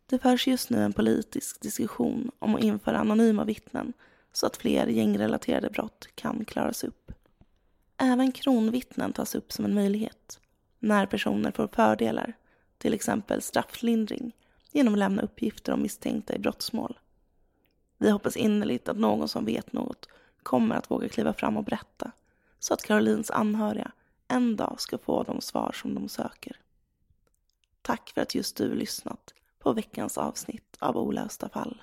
Det 0.07 0.19
förs 0.19 0.47
just 0.47 0.71
nu 0.71 0.83
en 0.83 0.93
politisk 0.93 1.61
diskussion 1.61 2.31
om 2.39 2.55
att 2.55 2.63
införa 2.63 2.99
anonyma 2.99 3.45
vittnen 3.45 3.93
så 4.33 4.47
att 4.47 4.57
fler 4.57 4.87
gängrelaterade 4.87 5.71
brott 5.71 6.09
kan 6.15 6.45
klaras 6.45 6.85
upp. 6.85 7.13
Även 7.97 8.33
kronvittnen 8.33 9.13
tas 9.13 9.35
upp 9.35 9.53
som 9.53 9.65
en 9.65 9.75
möjlighet 9.75 10.41
när 10.79 11.07
personer 11.07 11.51
får 11.51 11.69
fördelar, 11.69 12.33
till 12.79 12.95
exempel 12.95 13.43
strafflindring, 13.43 14.33
genom 14.73 14.95
att 14.95 14.99
lämna 14.99 15.23
uppgifter 15.23 15.73
om 15.73 15.83
misstänkta 15.83 16.35
i 16.35 16.39
brottsmål. 16.39 16.99
Vi 17.99 18.11
hoppas 18.11 18.37
innerligt 18.37 18.89
att 18.89 18.97
någon 18.97 19.29
som 19.29 19.45
vet 19.45 19.73
något 19.73 20.09
kommer 20.43 20.77
att 20.77 20.91
våga 20.91 21.09
kliva 21.09 21.33
fram 21.33 21.57
och 21.57 21.65
berätta 21.65 22.11
så 22.59 22.75
att 22.75 22.83
Karolins 22.83 23.31
anhöriga 23.31 23.93
en 24.29 24.57
dag 24.57 24.81
ska 24.81 24.99
få 24.99 25.23
de 25.23 25.41
svar 25.41 25.73
som 25.73 25.95
de 25.95 26.09
söker. 26.09 26.61
Tack 27.87 28.11
för 28.15 28.21
att 28.21 28.35
just 28.35 28.57
du 28.57 28.75
lyssnat 28.75 29.35
på 29.59 29.73
veckans 29.73 30.19
avsnitt 30.19 30.77
av 30.79 30.97
Olösta 30.97 31.49
fall. 31.49 31.83